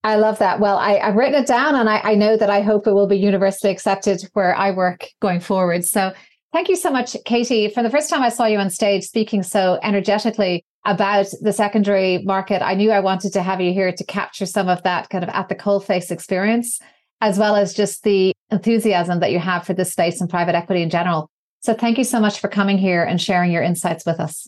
I 0.06 0.18
love 0.18 0.38
that. 0.38 0.60
Well, 0.60 0.78
I, 0.78 1.00
have 1.04 1.15
written 1.15 1.34
it 1.34 1.48
down 1.48 1.74
and 1.74 1.89
I, 1.89 2.00
I 2.04 2.13
know 2.13 2.38
that 2.38 2.48
I 2.48 2.62
hope 2.62 2.86
it 2.86 2.94
will 2.94 3.08
be 3.08 3.18
universally 3.18 3.74
accepted 3.74 4.22
where 4.34 4.56
I 4.56 4.70
work 4.70 5.08
going 5.20 5.39
forward. 5.39 5.84
So 5.84 6.13
thank 6.54 6.70
you 6.70 6.76
so 6.76 6.91
much, 6.91 7.18
Katie. 7.26 7.70
For 7.70 7.82
the 7.82 7.89
first 7.89 8.12
time 8.12 8.22
I 8.22 8.30
saw 8.30 8.46
you 8.46 8.60
on 8.60 8.70
stage 8.70 9.04
speaking 9.06 9.41
so 9.41 9.80
energetically 9.82 10.63
about 10.86 11.26
the 11.41 11.52
secondary 11.52 12.20
market, 12.20 12.62
I 12.62 12.76
knew 12.76 12.91
I 12.91 13.00
wanted 13.00 13.34
to 13.34 13.41
have 13.41 13.60
you 13.60 13.74
here 13.74 13.91
to 13.91 14.04
capture 14.04 14.46
some 14.46 14.70
of 14.70 14.84
that 14.84 15.10
kind 15.10 15.24
of 15.24 15.30
at 15.32 15.50
the 15.50 15.56
coalface 15.56 16.12
experience, 16.12 16.80
as 17.22 17.39
well 17.39 17.56
as 17.56 17.74
just 17.74 18.04
the 18.04 18.32
enthusiasm 18.52 19.22
that 19.22 19.32
you 19.32 19.39
have 19.39 19.65
for 19.65 19.74
this 19.74 19.91
space 19.91 20.22
and 20.22 20.30
private 20.30 20.54
equity 20.54 20.84
in 20.84 20.91
general. 20.91 21.32
So 21.63 21.74
thank 21.74 21.98
you 21.98 22.04
so 22.04 22.20
much 22.20 22.39
for 22.39 22.48
coming 22.48 22.78
here 22.78 23.04
and 23.04 23.20
sharing 23.20 23.52
your 23.52 23.63
insights 23.63 24.06
with 24.06 24.20
us. 24.20 24.48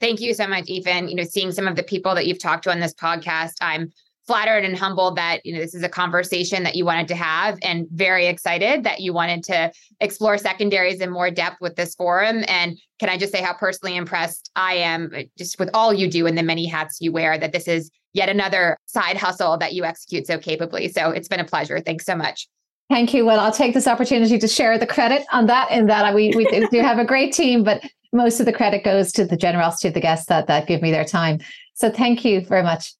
Thank 0.00 0.20
you 0.20 0.34
so 0.34 0.48
much, 0.48 0.68
Aoife. 0.68 1.08
You 1.08 1.14
know, 1.14 1.22
seeing 1.22 1.52
some 1.52 1.68
of 1.68 1.76
the 1.76 1.84
people 1.84 2.16
that 2.16 2.26
you've 2.26 2.40
talked 2.40 2.64
to 2.64 2.72
on 2.72 2.80
this 2.80 2.92
podcast, 2.92 3.54
I'm 3.60 3.92
flattered 4.26 4.64
and 4.64 4.76
humbled 4.76 5.16
that 5.16 5.44
you 5.44 5.52
know 5.52 5.60
this 5.60 5.74
is 5.74 5.82
a 5.82 5.88
conversation 5.88 6.62
that 6.62 6.74
you 6.74 6.84
wanted 6.84 7.08
to 7.08 7.14
have 7.14 7.58
and 7.62 7.86
very 7.92 8.26
excited 8.26 8.84
that 8.84 9.00
you 9.00 9.12
wanted 9.12 9.42
to 9.44 9.70
explore 10.00 10.36
secondaries 10.36 11.00
in 11.00 11.10
more 11.10 11.30
depth 11.30 11.56
with 11.60 11.76
this 11.76 11.94
forum 11.94 12.44
and 12.48 12.78
can 12.98 13.08
i 13.08 13.16
just 13.16 13.32
say 13.32 13.40
how 13.40 13.52
personally 13.52 13.96
impressed 13.96 14.50
i 14.56 14.74
am 14.74 15.10
uh, 15.16 15.22
just 15.38 15.58
with 15.58 15.70
all 15.74 15.94
you 15.94 16.10
do 16.10 16.26
and 16.26 16.36
the 16.36 16.42
many 16.42 16.66
hats 16.66 16.98
you 17.00 17.12
wear 17.12 17.38
that 17.38 17.52
this 17.52 17.68
is 17.68 17.90
yet 18.12 18.28
another 18.28 18.76
side 18.86 19.16
hustle 19.16 19.56
that 19.56 19.74
you 19.74 19.84
execute 19.84 20.26
so 20.26 20.38
capably 20.38 20.88
so 20.88 21.10
it's 21.10 21.28
been 21.28 21.40
a 21.40 21.44
pleasure 21.44 21.80
thanks 21.80 22.04
so 22.04 22.16
much 22.16 22.48
Thank 22.88 23.12
you. 23.12 23.26
Well, 23.26 23.40
I'll 23.40 23.50
take 23.50 23.74
this 23.74 23.88
opportunity 23.88 24.38
to 24.38 24.46
share 24.46 24.78
the 24.78 24.86
credit 24.86 25.26
on 25.32 25.46
that. 25.46 25.72
In 25.72 25.86
that 25.86 26.14
we 26.14 26.32
we 26.36 26.44
do 26.70 26.80
have 26.80 27.00
a 27.00 27.04
great 27.04 27.32
team, 27.32 27.64
but 27.64 27.82
most 28.12 28.38
of 28.38 28.46
the 28.46 28.52
credit 28.52 28.84
goes 28.84 29.10
to 29.12 29.24
the 29.24 29.36
generosity 29.36 29.88
of 29.88 29.94
the 29.94 30.00
guests 30.00 30.26
that 30.26 30.46
that 30.46 30.68
give 30.68 30.82
me 30.82 30.92
their 30.92 31.04
time. 31.04 31.40
So 31.74 31.90
thank 31.90 32.24
you 32.24 32.42
very 32.42 32.62
much. 32.62 32.94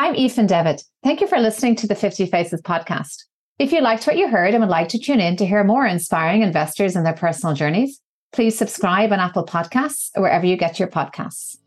I'm 0.00 0.16
Ethan 0.16 0.46
Devitt. 0.46 0.82
Thank 1.04 1.20
you 1.20 1.26
for 1.26 1.38
listening 1.38 1.76
to 1.76 1.86
the 1.86 1.94
50 1.94 2.24
Faces 2.24 2.62
podcast. 2.62 3.24
If 3.58 3.70
you 3.70 3.82
liked 3.82 4.06
what 4.06 4.16
you 4.16 4.28
heard 4.28 4.54
and 4.54 4.62
would 4.62 4.70
like 4.70 4.88
to 4.88 4.98
tune 4.98 5.20
in 5.20 5.36
to 5.36 5.44
hear 5.44 5.62
more 5.62 5.84
inspiring 5.84 6.40
investors 6.40 6.96
and 6.96 7.04
their 7.04 7.12
personal 7.12 7.54
journeys, 7.54 8.00
please 8.32 8.56
subscribe 8.56 9.12
on 9.12 9.20
Apple 9.20 9.44
Podcasts 9.44 10.08
or 10.16 10.22
wherever 10.22 10.46
you 10.46 10.56
get 10.56 10.78
your 10.78 10.88
podcasts. 10.88 11.58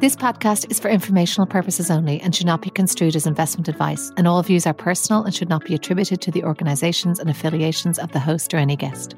This 0.00 0.16
podcast 0.16 0.70
is 0.70 0.78
for 0.78 0.90
informational 0.90 1.46
purposes 1.46 1.90
only 1.90 2.20
and 2.20 2.36
should 2.36 2.44
not 2.44 2.60
be 2.60 2.68
construed 2.68 3.16
as 3.16 3.26
investment 3.26 3.68
advice, 3.68 4.12
and 4.18 4.28
all 4.28 4.42
views 4.42 4.66
are 4.66 4.74
personal 4.74 5.24
and 5.24 5.34
should 5.34 5.48
not 5.48 5.64
be 5.64 5.74
attributed 5.74 6.20
to 6.20 6.30
the 6.30 6.44
organizations 6.44 7.18
and 7.18 7.30
affiliations 7.30 7.98
of 7.98 8.12
the 8.12 8.20
host 8.20 8.52
or 8.52 8.58
any 8.58 8.76
guest. 8.76 9.14